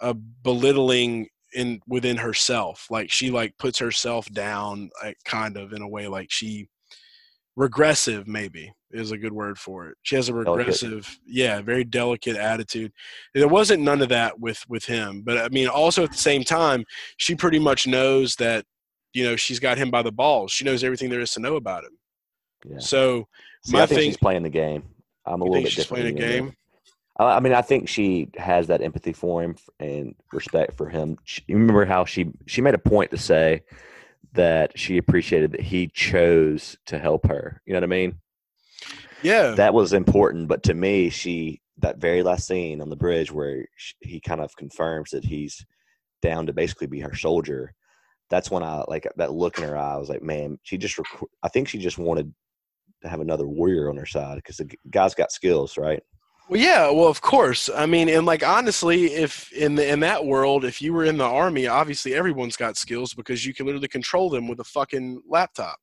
[0.00, 2.86] a belittling in within herself.
[2.90, 6.68] Like she like puts herself down like kind of in a way like she
[7.56, 10.56] regressive maybe is a good word for it she has a Delicate.
[10.56, 12.92] regressive yeah very delicate attitude
[13.34, 16.42] there wasn't none of that with with him but i mean also at the same
[16.42, 16.84] time
[17.18, 18.64] she pretty much knows that
[19.12, 21.56] you know she's got him by the balls she knows everything there is to know
[21.56, 21.98] about him
[22.64, 22.78] Yeah.
[22.78, 23.28] so
[23.64, 24.84] See, my I think thing- she's playing the game.
[25.26, 26.02] I'm a little bit she's different.
[26.16, 26.54] playing a you, game
[27.18, 31.18] I I mean, I think she has that empathy for him and respect for him.
[31.24, 33.62] She, you remember how she she made a point to say
[34.34, 37.60] that she appreciated that he chose to help her.
[37.66, 38.20] You know what I mean?
[39.22, 40.48] Yeah That was important.
[40.48, 44.40] But to me, she that very last scene on the bridge where sh he kind
[44.40, 45.64] of confirms that he's
[46.22, 47.72] down to basically be her soldier.
[48.30, 49.94] That's when I like that look in her eye.
[49.94, 50.98] I was like, man, she just.
[50.98, 52.32] Rec- I think she just wanted
[53.02, 56.02] to have another warrior on her side because the guy's got skills, right?
[56.48, 57.68] Well, yeah, well, of course.
[57.74, 61.18] I mean, and like honestly, if in the in that world, if you were in
[61.18, 65.22] the army, obviously everyone's got skills because you can literally control them with a fucking
[65.28, 65.78] laptop.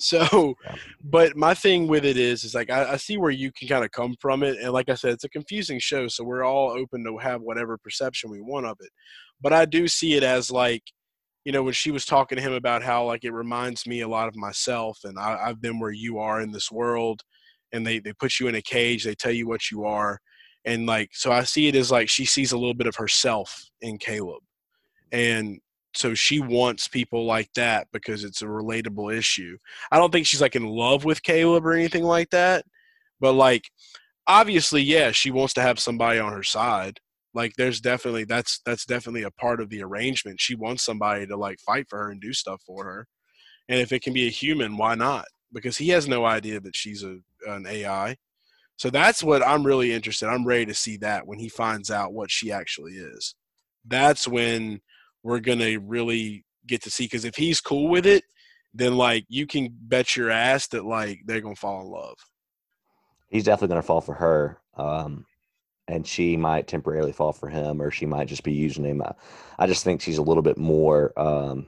[0.00, 0.76] So, Yeah.
[1.04, 3.84] but my thing with it is, is like I, I see where you can kind
[3.84, 6.70] of come from it, and like I said, it's a confusing show, so we're all
[6.70, 8.90] open to have whatever perception we want of it.
[9.40, 10.82] But I do see it as like,
[11.44, 14.08] you know, when she was talking to him about how like it reminds me a
[14.08, 17.22] lot of myself, and I, I've been where you are in this world,
[17.72, 20.18] and they they put you in a cage, they tell you what you are,
[20.64, 23.64] and like so I see it as like she sees a little bit of herself
[23.82, 24.42] in Caleb,
[25.12, 25.58] and
[25.94, 29.58] so she wants people like that because it's a relatable issue.
[29.90, 32.64] I don't think she's like in love with Caleb or anything like that,
[33.20, 33.70] but like
[34.26, 37.00] obviously, yeah, she wants to have somebody on her side.
[37.34, 40.40] Like there's definitely that's that's definitely a part of the arrangement.
[40.40, 43.06] She wants somebody to like fight for her and do stuff for her.
[43.68, 45.26] And if it can be a human, why not?
[45.52, 48.16] Because he has no idea that she's a an AI.
[48.76, 50.28] So that's what I'm really interested.
[50.28, 53.34] I'm ready to see that when he finds out what she actually is.
[53.86, 54.80] That's when
[55.22, 58.24] we're gonna really get to see because if he's cool with it,
[58.74, 62.16] then like you can bet your ass that like they're gonna fall in love.
[63.30, 64.60] He's definitely going to fall for her.
[64.76, 65.24] Um,
[65.86, 69.02] and she might temporarily fall for him, or she might just be using him.
[69.02, 69.12] I,
[69.58, 71.12] I just think she's a little bit more.
[71.18, 71.66] Um,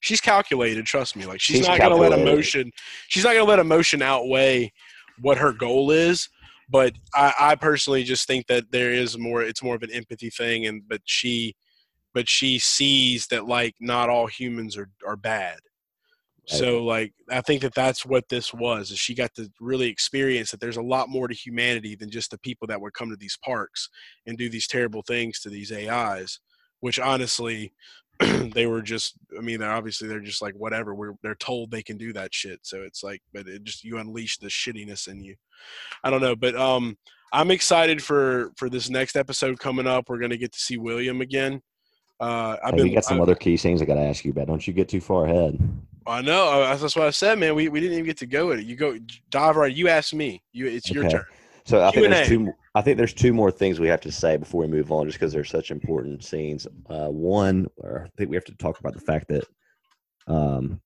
[0.00, 1.26] She's calculated, trust me.
[1.26, 2.70] Like she's, She's not gonna let emotion
[3.08, 4.72] she's not gonna let emotion outweigh
[5.20, 6.28] what her goal is.
[6.68, 10.30] But I, I personally just think that there is more it's more of an empathy
[10.30, 11.56] thing and but she
[12.16, 15.58] but she sees that like not all humans are, are bad.
[16.46, 18.90] So like I think that that's what this was.
[18.90, 22.30] Is she got to really experience that there's a lot more to humanity than just
[22.30, 23.90] the people that would come to these parks
[24.26, 26.40] and do these terrible things to these AIs.
[26.80, 27.74] Which honestly,
[28.20, 29.12] they were just.
[29.36, 30.94] I mean, they're obviously they're just like whatever.
[30.94, 32.60] We're they're told they can do that shit.
[32.62, 35.34] So it's like, but it just you unleash the shittiness in you.
[36.02, 36.96] I don't know, but um,
[37.30, 40.08] I'm excited for for this next episode coming up.
[40.08, 41.60] We're gonna get to see William again.
[42.18, 42.88] Uh, I've hey, been.
[42.88, 44.46] we got some I- other key things I got to ask you about.
[44.46, 45.58] Don't you get too far ahead.
[46.06, 46.62] I know.
[46.62, 47.54] uh, That's what I said, man.
[47.54, 48.64] We, we didn't even get to go at it.
[48.66, 48.96] You go
[49.30, 49.74] dive right.
[49.74, 50.42] You ask me.
[50.52, 51.24] You it's your turn.
[51.64, 52.52] So I think there's two.
[52.76, 55.18] I think there's two more things we have to say before we move on, just
[55.18, 56.66] because they're such important scenes.
[56.88, 59.44] Uh, one, or I think we have to talk about the fact that
[60.28, 60.80] um,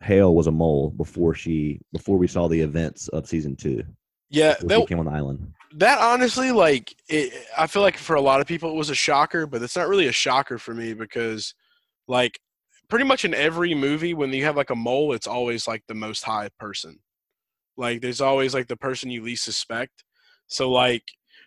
[0.00, 3.84] Hale was a mole before she before we saw the events of season two.
[4.30, 5.52] Yeah, that, she came on the island.
[5.74, 8.94] That honestly, like, it, I feel like for a lot of people it was a
[8.94, 11.54] shocker, but it's not really a shocker for me because,
[12.08, 12.38] like,
[12.88, 15.94] pretty much in every movie when you have like a mole, it's always like the
[15.94, 16.98] most high person.
[17.76, 20.04] Like, there's always like the person you least suspect.
[20.46, 21.02] So, like,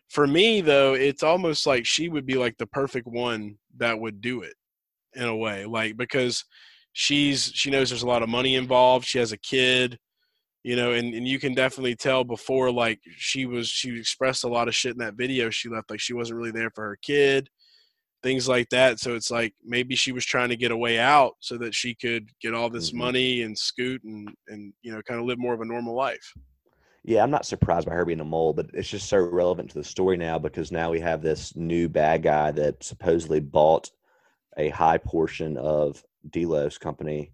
[0.10, 4.22] for me though, it's almost like she would be like the perfect one that would
[4.22, 4.56] do it
[5.14, 6.46] in a way, like because
[6.94, 9.06] she's she knows there's a lot of money involved.
[9.06, 10.00] She has a kid
[10.64, 14.48] you know and, and you can definitely tell before like she was she expressed a
[14.50, 16.98] lot of shit in that video she left like she wasn't really there for her
[17.02, 17.50] kid
[18.24, 21.34] things like that so it's like maybe she was trying to get a way out
[21.40, 22.98] so that she could get all this Mhm.
[22.98, 26.34] money and scoot and and you know kind of live more of a normal life
[27.04, 29.78] Yeah, I'm not surprised by her being a mole, but it's just so relevant to
[29.78, 33.90] the story now because now we have this new bad guy that supposedly bought
[34.58, 37.32] a high portion of Delos company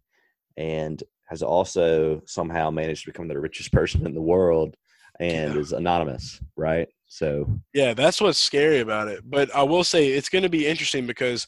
[0.57, 4.76] and has also somehow managed to become the richest person in the world
[5.19, 5.59] and Yeah.
[5.61, 6.88] is anonymous, right?
[7.07, 10.65] So yeah that's what's scary about it but i will say it's going to be
[10.65, 11.45] interesting because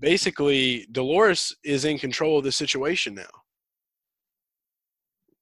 [0.00, 3.28] basically dolores is in control of the situation now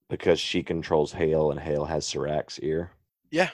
[0.09, 2.91] because she controls Hale and Hale has Serac's ear.
[3.31, 3.51] Yeah,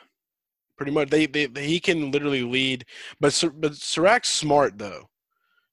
[0.77, 1.11] pretty much.
[1.11, 2.87] They, they, they he can literally lead,
[3.21, 5.09] but but Serac's smart though.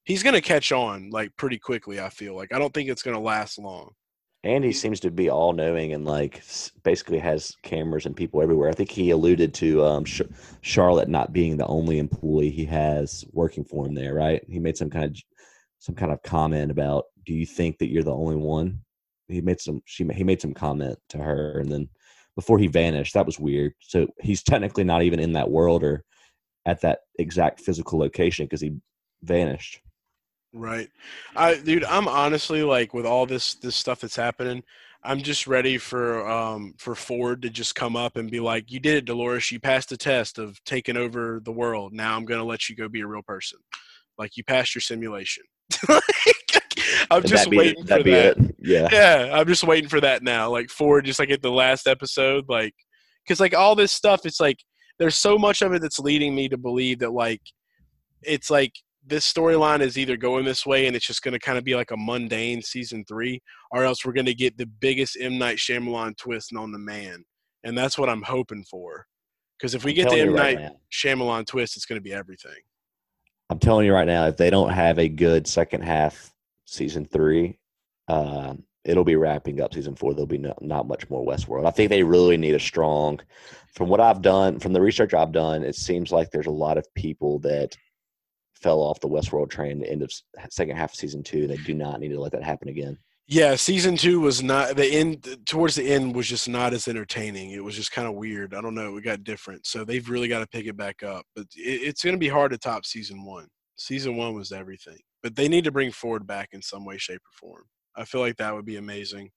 [0.03, 1.99] He's gonna catch on like pretty quickly.
[2.01, 3.93] I feel like I don't think it's gonna last long.
[4.45, 6.43] And he seems to be all knowing and like
[6.83, 8.69] basically has cameras and people everywhere.
[8.69, 10.21] I think he alluded to um, Sh-
[10.61, 14.43] Charlotte not being the only employee he has working for him there, right?
[14.49, 15.17] He made some kind of
[15.79, 18.81] some kind of comment about, "Do you think that you're the only one?"
[19.29, 21.89] He made some she he made some comment to her, and then
[22.35, 23.73] before he vanished, that was weird.
[23.79, 26.03] So he's technically not even in that world or
[26.65, 28.77] at that exact physical location because he
[29.21, 29.79] vanished.
[30.53, 30.89] Right.
[31.35, 34.63] I dude, I'm honestly like with all this this stuff that's happening,
[35.03, 38.79] I'm just ready for um for Ford to just come up and be like, "You
[38.79, 39.51] did it, Dolores.
[39.51, 41.91] You passed the test of taking over the world.
[41.93, 43.59] Now I'm gonna let you go be a real person.
[44.17, 45.43] Like you passed your simulation."
[47.11, 48.37] I'm just be- waiting for that.
[48.37, 48.55] it.
[48.59, 48.89] Yeah.
[48.91, 50.49] yeah, I'm just waiting for that now.
[50.49, 52.73] Like Ford, just like at the last episode, like
[53.25, 54.59] because like all this stuff, it's like
[54.99, 57.41] there's so much of it that's leading me to believe that like
[58.21, 58.73] it's like
[59.05, 61.75] this storyline is either going this way and it's just going to kind of be
[61.75, 63.41] like a mundane season three,
[63.71, 67.23] or else we're going to get the biggest M Night Shyamalan twist on the man,
[67.63, 69.05] and that's what I'm hoping for.
[69.57, 70.75] Because if we I'm get the M right Night now.
[70.91, 72.51] Shyamalan twist, it's going to be everything.
[73.49, 76.33] I'm telling you right now, if they don't have a good second half
[76.65, 77.59] season three,
[78.07, 80.13] uh, it'll be wrapping up season four.
[80.13, 81.67] There'll be no, not much more Westworld.
[81.67, 83.19] I think they really need a strong.
[83.75, 86.77] From what I've done, from the research I've done, it seems like there's a lot
[86.77, 87.75] of people that
[88.63, 90.11] fell off the Westworld train at the end of
[90.49, 91.47] second half of season two.
[91.47, 92.97] They do not need to let that happen again.
[93.27, 95.27] Yeah, season two was not the end.
[95.45, 97.51] Towards the end was just not as entertaining.
[97.51, 98.53] It was just kind of weird.
[98.53, 98.97] I don't know.
[98.97, 101.25] It got different, so they've really got to pick it back up.
[101.35, 103.47] But it, it's going to be hard to top season one.
[103.77, 107.21] Season one was everything, but they need to bring Ford back in some way, shape,
[107.21, 107.63] or form.
[107.95, 109.29] I feel like that would be amazing,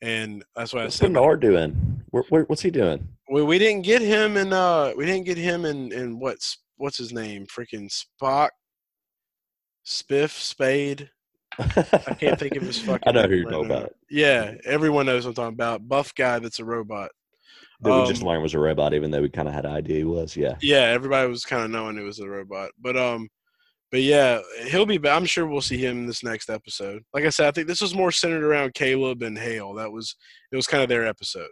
[0.00, 2.02] and that's why I What's said Bernard doing?
[2.10, 3.08] Where, where, what's he doing?
[3.30, 4.52] we, we didn't get him in.
[4.52, 5.92] Uh, we didn't get him in.
[5.92, 7.46] In what's what's his name?
[7.46, 8.50] Freaking Spock,
[9.86, 11.10] Spiff, Spade.
[11.58, 13.02] I can't think of his fucking.
[13.06, 13.94] I know who you're talking about.
[14.10, 15.86] Yeah, everyone knows what I'm talking about.
[15.88, 17.10] Buff guy that's a robot.
[17.80, 19.72] That we just Um, learned was a robot, even though we kind of had an
[19.72, 20.36] idea he was.
[20.36, 20.56] Yeah.
[20.62, 22.70] Yeah, everybody was kind of knowing it was a robot.
[22.80, 23.28] But um,
[23.90, 24.98] but yeah, he'll be.
[24.98, 25.16] back.
[25.16, 27.02] I'm sure we'll see him in this next episode.
[27.12, 29.74] Like I said, I think this was more centered around Caleb and Hale.
[29.74, 30.16] That was
[30.50, 31.50] it was kind of their episode.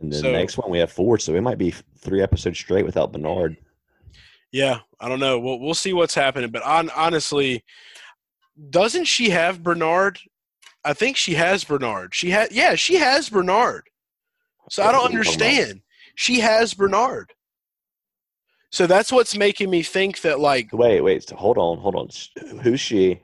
[0.00, 2.84] And then So- next one we have four, so we might be three episodes straight
[2.84, 3.56] without Bernard.
[4.54, 5.40] Yeah, I don't know.
[5.40, 6.48] We'll we'll see what's happening.
[6.52, 7.64] But on, honestly,
[8.70, 10.20] doesn't she have Bernard?
[10.84, 12.14] I think she has Bernard.
[12.14, 13.88] She had yeah, she has Bernard.
[14.70, 15.46] So I don't What are you talking about?
[15.48, 15.80] understand.
[16.14, 17.32] She has Bernard.
[18.70, 22.08] So that's what's making me think that like Wait, wait, hold on, hold on.
[22.60, 23.20] Who's she?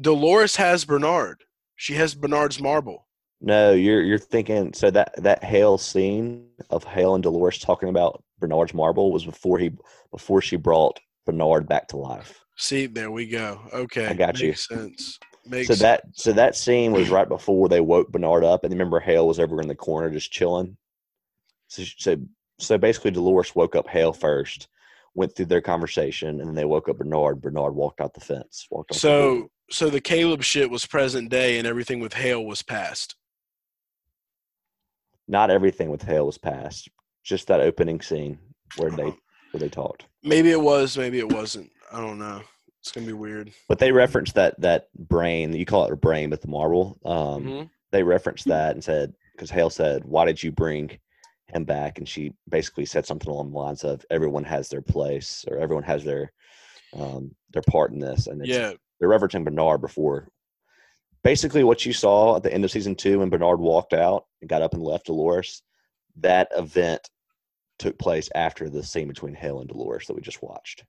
[0.00, 1.44] Dolores has Bernard.
[1.76, 3.06] She has Bernard's marble.
[3.42, 4.72] No, you're you're thinking.
[4.72, 9.58] So that that Hale scene of Hale and Dolores talking about Bernard's marble was before
[9.58, 9.72] he
[10.10, 12.44] before she brought Bernard back to life.
[12.56, 13.58] See, there we go.
[13.72, 14.52] Okay, I got you.
[14.52, 15.18] Sense.
[15.46, 19.00] Makes So that so that scene was right before they woke Bernard up, and remember
[19.00, 20.76] Hale was over in the corner just chilling.
[21.68, 22.16] So so
[22.58, 24.68] so basically, Dolores woke up Hale first,
[25.14, 27.40] went through their conversation, and then they woke up Bernard.
[27.40, 28.66] Bernard walked out the fence.
[28.70, 32.44] Walked off the so so the Caleb shit was present day, and everything with Hale
[32.44, 33.16] was past.
[35.26, 36.90] not everything with Hale was passed.
[37.24, 38.38] Just that opening scene
[38.76, 39.04] where they
[39.50, 40.06] where they talked.
[40.22, 41.70] Maybe it was, maybe it wasn't.
[41.92, 42.42] I don't know.
[42.80, 43.50] It's gonna be weird.
[43.68, 45.52] But they referenced that that brain.
[45.54, 46.98] You call it a brain, but the marble.
[47.04, 47.70] Um, Mhm.
[47.92, 50.98] They referenced that and said because Hale said, "Why did you bring
[51.46, 55.44] him back?" And she basically said something along the lines of, "Everyone has their place,
[55.48, 56.32] or everyone has their
[56.92, 60.28] um, their part in this." And it's, Yeah, they're referencing Bernard before.
[61.22, 64.50] Basically, what you saw at the end of season two when Bernard walked out and
[64.50, 65.62] got up and left Dolores,
[66.16, 67.08] that event
[67.78, 70.84] took place after the scene between Hale and Dolores that we just watched.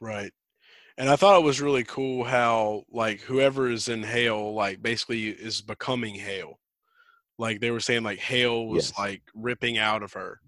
[0.00, 0.32] right.
[0.98, 5.28] And I thought it was really cool how like whoever is in Hale, like basically
[5.28, 6.58] is becoming Hale.
[7.38, 8.98] Like they were saying, like Hale was Yes.
[8.98, 10.40] like ripping out of her.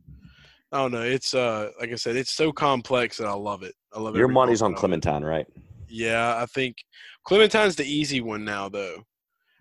[0.70, 1.00] I don't know.
[1.02, 3.74] It's uh, like I said, it's so complex that I love it.
[3.94, 4.18] I love it.
[4.18, 5.02] Your money's on moment of it.
[5.02, 5.46] Clementine, right?
[5.88, 6.76] Yeah, I think
[7.24, 9.04] Clementine's the easy one now, though.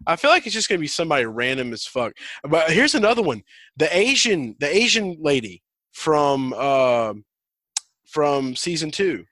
[0.07, 2.13] I feel like it's just gonna be somebody random as fuck.
[2.43, 3.43] But here's another one:
[3.77, 7.13] the Asian, the Asian lady from uh,
[8.05, 9.25] from season two.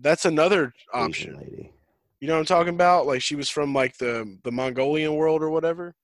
[0.00, 1.36] That's another Asian option.
[1.36, 1.72] lady.
[2.20, 3.06] You know what I'm talking about?
[3.06, 5.94] Like she was from like the the Mongolian world or whatever,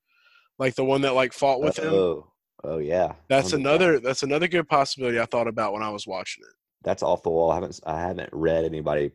[0.58, 1.92] like the one that like fought with him.
[1.92, 2.26] Oh,
[2.62, 3.14] oh yeah.
[3.28, 3.54] That's 100%.
[3.54, 4.00] another.
[4.00, 6.54] That's another good possibility I thought about when I was watching it.
[6.82, 7.50] That's off the wall.
[7.50, 9.10] I haven't I haven't read anybody.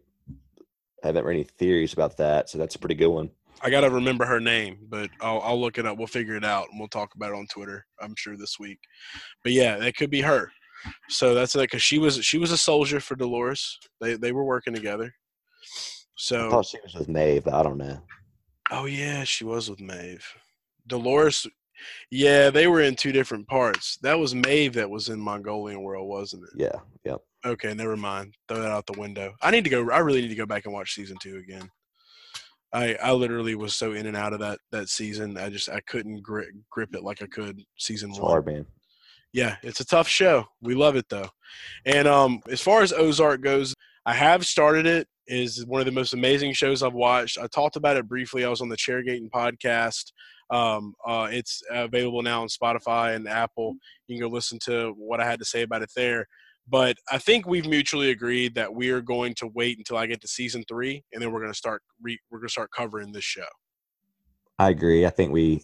[1.03, 3.30] I haven't read any theories about that, so that's a pretty good one.
[3.62, 5.97] I gotta remember her name, but I'll I'll look it up.
[5.97, 7.86] We'll figure it out, and we'll talk about it on Twitter.
[8.01, 8.80] I'm sure this week.
[9.43, 10.51] But yeah, that could be her.
[11.10, 13.78] So that's like because she was she was a soldier for Dolores.
[13.99, 15.05] They they were working together.
[15.05, 15.12] I
[16.16, 18.01] So thought she was with Maeve, but I don't know.
[18.72, 20.26] oh yeah, she was with Maeve.
[20.88, 21.45] Dolores,
[22.12, 23.97] yeah, they were in two different parts.
[24.01, 26.49] That was Maeve that was in Mongolian world, wasn't it?
[26.55, 27.20] Yeah, yep.
[27.45, 28.36] Okay, never mind.
[28.47, 29.34] Throw that out the window.
[29.41, 29.89] I need to go.
[29.91, 31.70] I really need to go back and watch season two again.
[32.74, 35.38] I I literally was so in and out of that that season.
[35.38, 38.30] I just I couldn't grip grip it like I could season It's one.
[38.30, 38.65] hard, man.
[39.34, 40.45] Yeah, it's a tough show.
[40.61, 41.30] We love it though.
[41.86, 43.74] And um, as far as Ozark goes,
[44.05, 45.07] I have started it.
[45.28, 47.38] It Is one of the most amazing shows I've watched.
[47.38, 48.43] I talked about it briefly.
[48.43, 50.11] I was on the Chairgating podcast.
[50.51, 53.76] Um, uh, it's available now on Spotify and Apple.
[54.07, 56.26] You can go listen to what I had to say about it there.
[56.70, 60.22] But I think we've mutually agreed that we are going to wait until I get
[60.22, 61.82] to season three, and then we're going to start.
[62.01, 63.47] Re- we're going to start covering this show.
[64.59, 65.05] I agree.
[65.05, 65.63] I think we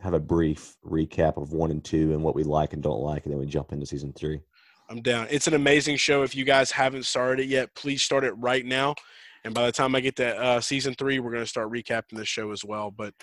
[0.00, 3.24] have a brief recap of one and two and what we like and don't like,
[3.24, 4.40] and then we jump into season three.
[4.88, 5.26] I'm down.
[5.30, 6.22] It's an amazing show.
[6.22, 8.94] If you guys haven't started it yet, please start it right now.
[9.44, 12.16] And by the time I get to uh, season three, we're going to start recapping
[12.16, 12.90] this show as well.
[12.90, 13.14] But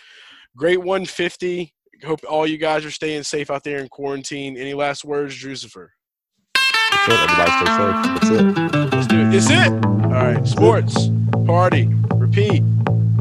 [0.56, 1.74] great 150.
[2.04, 4.58] Hope all you guys are staying safe out there in quarantine.
[4.58, 5.88] Any last words, Drusifer?
[6.96, 7.20] That's it.
[7.20, 7.98] Everybody stay safe.
[8.06, 8.96] That's it.
[8.96, 9.36] Let's do it.
[9.36, 9.72] It's it.
[10.06, 10.48] All right.
[10.48, 11.10] Sports,
[11.46, 12.64] party, repeat.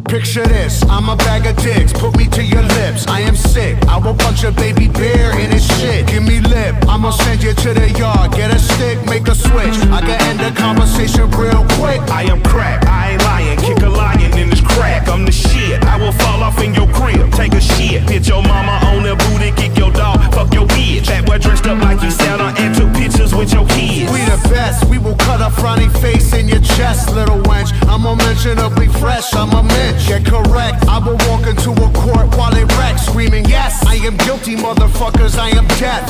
[0.09, 3.07] Picture this, I'm a bag of dicks, put me to your lips.
[3.09, 6.07] I am sick, I will punch a baby bear in his shit.
[6.07, 8.33] Give me lip, I'ma send you to the yard.
[8.33, 9.75] Get a stick, make a switch.
[9.91, 12.01] I can end the conversation real quick.
[12.12, 13.59] I am crack, I ain't lying.
[13.59, 14.34] Kick a lion in this
[14.75, 15.09] crack.
[15.09, 15.83] I'm the shit.
[15.85, 18.03] I will fall off in your crib, take a shit.
[18.11, 21.07] Hit your mama on the booty, kick your dog, fuck your bitch.
[21.07, 24.11] That boy dressed up like you Santa and took pictures with your kids.
[24.12, 27.70] We the best, we will cut a frowny face in your chest, little wench.
[27.89, 30.09] I'm unmentionably fresh, I'm a mensch.
[30.09, 34.16] Get correct, I will walk into a court while it wrecks, screaming, Yes, I am
[34.18, 36.07] guilty, motherfuckers, I am death.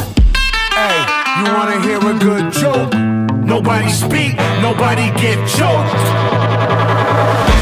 [0.75, 0.99] Hey,
[1.39, 2.93] you wanna hear a good joke?
[3.45, 7.53] Nobody speak, nobody get choked.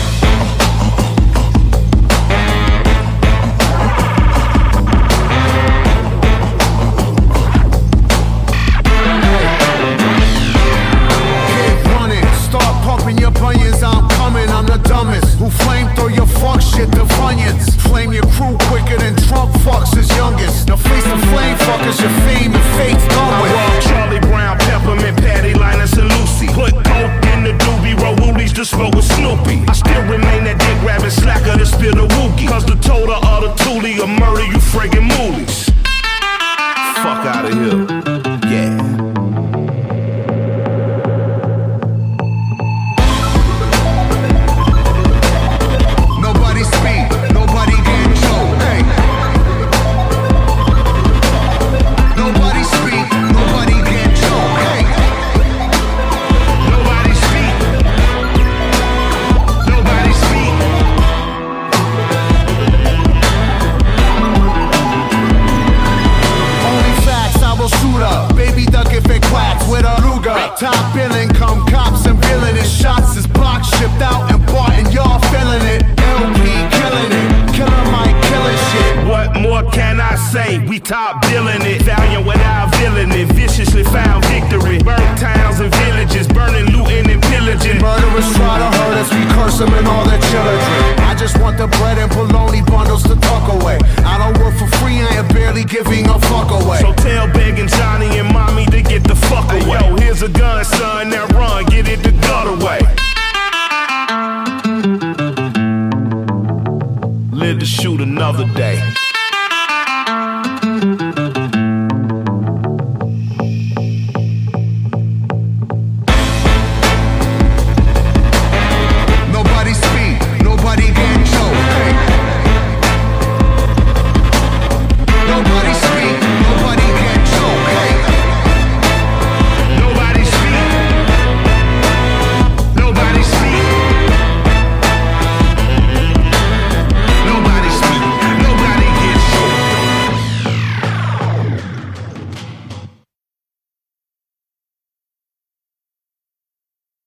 [15.42, 17.74] Who flame throw your fuck shit to funyuns?
[17.90, 20.68] Flame your crew quicker than Trump fucks his youngest.
[20.68, 25.18] Now face the flame fuckers, your fame and fate's done I roll Charlie Brown, Peppermint,
[25.18, 26.46] Patty, Linus, and Lucy.
[26.46, 29.66] Put coke in the doobie, roll woolies to smoke with Snoopy.
[29.66, 30.31] I still remain